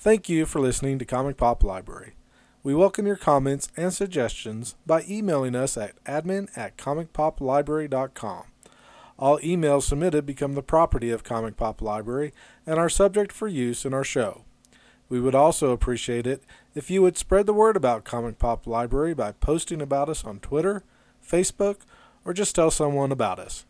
Thank 0.00 0.30
you 0.30 0.46
for 0.46 0.60
listening 0.60 0.98
to 0.98 1.04
Comic 1.04 1.36
Pop 1.36 1.62
Library. 1.62 2.14
We 2.62 2.74
welcome 2.74 3.06
your 3.06 3.16
comments 3.16 3.68
and 3.76 3.92
suggestions 3.92 4.74
by 4.86 5.04
emailing 5.06 5.54
us 5.54 5.76
at 5.76 6.02
admin 6.04 6.48
at 6.56 6.78
comicpoplibrary.com. 6.78 8.44
All 9.18 9.38
emails 9.40 9.82
submitted 9.82 10.24
become 10.24 10.54
the 10.54 10.62
property 10.62 11.10
of 11.10 11.22
Comic 11.22 11.58
Pop 11.58 11.82
Library 11.82 12.32
and 12.66 12.78
are 12.78 12.88
subject 12.88 13.30
for 13.30 13.46
use 13.46 13.84
in 13.84 13.92
our 13.92 14.02
show. 14.02 14.46
We 15.10 15.20
would 15.20 15.34
also 15.34 15.70
appreciate 15.70 16.26
it 16.26 16.44
if 16.74 16.90
you 16.90 17.02
would 17.02 17.18
spread 17.18 17.44
the 17.44 17.52
word 17.52 17.76
about 17.76 18.04
Comic 18.04 18.38
Pop 18.38 18.66
Library 18.66 19.12
by 19.12 19.32
posting 19.32 19.82
about 19.82 20.08
us 20.08 20.24
on 20.24 20.40
Twitter, 20.40 20.82
Facebook, 21.22 21.80
or 22.24 22.32
just 22.32 22.54
tell 22.54 22.70
someone 22.70 23.12
about 23.12 23.38
us. 23.38 23.66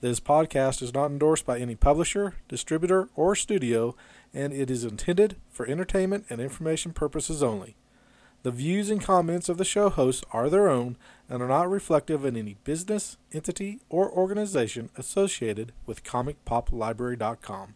This 0.00 0.20
podcast 0.20 0.82
is 0.82 0.92
not 0.92 1.06
endorsed 1.10 1.46
by 1.46 1.58
any 1.58 1.74
publisher, 1.74 2.34
distributor, 2.48 3.08
or 3.16 3.34
studio, 3.34 3.94
and 4.34 4.52
it 4.52 4.70
is 4.70 4.84
intended 4.84 5.36
for 5.48 5.66
entertainment 5.66 6.26
and 6.28 6.40
information 6.40 6.92
purposes 6.92 7.42
only. 7.42 7.76
The 8.42 8.50
views 8.50 8.90
and 8.90 9.00
comments 9.00 9.48
of 9.48 9.56
the 9.56 9.64
show 9.64 9.88
hosts 9.88 10.22
are 10.32 10.50
their 10.50 10.68
own 10.68 10.98
and 11.30 11.42
are 11.42 11.48
not 11.48 11.70
reflective 11.70 12.26
in 12.26 12.36
any 12.36 12.58
business, 12.64 13.16
entity, 13.32 13.80
or 13.88 14.10
organization 14.10 14.90
associated 14.98 15.72
with 15.86 16.04
ComicPopLibrary.com. 16.04 17.74